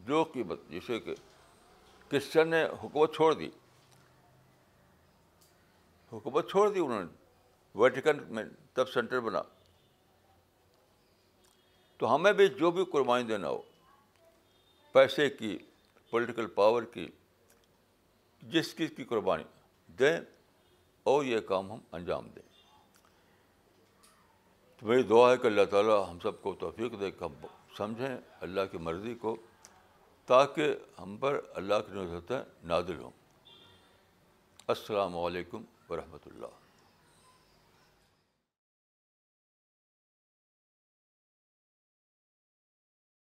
جو 0.00 0.24
قیمت، 0.24 0.60
جیسے 0.68 1.00
کہ 1.00 1.14
کرسچن 2.08 2.48
نے 2.48 2.64
حکومت 2.64 3.14
چھوڑ 3.14 3.34
دی۔ 3.34 3.50
حکومت 6.12 6.50
چھوڑ 6.50 6.72
دی، 6.72 6.80
انہوں 6.80 7.04
نے 7.04 7.08
ویٹیکن 7.74 8.16
میں 8.28 8.44
تب 8.72 8.88
سینٹر 8.88 9.20
بنا۔ 9.20 9.42
تو 11.96 12.14
ہمیں 12.14 12.32
بھی 12.32 12.48
جو 12.48 12.70
بھی 12.70 12.84
قربانی 12.84 13.24
دینا 13.24 13.48
ہو، 13.48 13.62
پیسے 14.92 15.30
کی 15.30 15.58
پولیٹیکل 16.10 16.46
پاور 16.46 16.82
کی، 16.82 17.08
جس 18.42 18.76
چیز 18.76 18.90
کی 18.96 19.04
قربانی 19.04 19.44
دیں، 19.86 20.20
اور 21.02 21.24
یہ 21.24 21.40
کام 21.40 21.72
ہم 21.72 21.78
انجام 21.92 22.28
دیں۔ 22.28 22.43
میری 24.84 25.02
دعا 25.02 25.32
ہے 25.32 25.36
کہ 25.36 25.46
اللہ 25.46 25.64
تعالیٰ 25.70 26.10
ہم 26.10 26.18
سب 26.22 26.42
کو 26.42 26.54
توفیق 26.54 27.00
دے 27.00 27.10
کہ 27.10 27.24
ہم 27.24 27.46
سمجھیں 27.76 28.16
اللہ 28.40 28.60
کی 28.72 28.78
مرضی 28.78 29.14
کو 29.14 29.36
تاکہ 30.26 30.74
ہم 31.00 31.16
پر 31.16 31.40
اللہ 31.54 31.74
کی 31.86 31.92
نظرتیں 31.92 32.38
نادل 32.64 32.98
ہوں۔ 32.98 33.10
السلام 34.66 35.18
علیکم 35.18 35.62
ورحمۃ 35.88 36.18
اللہ۔ 36.26 36.63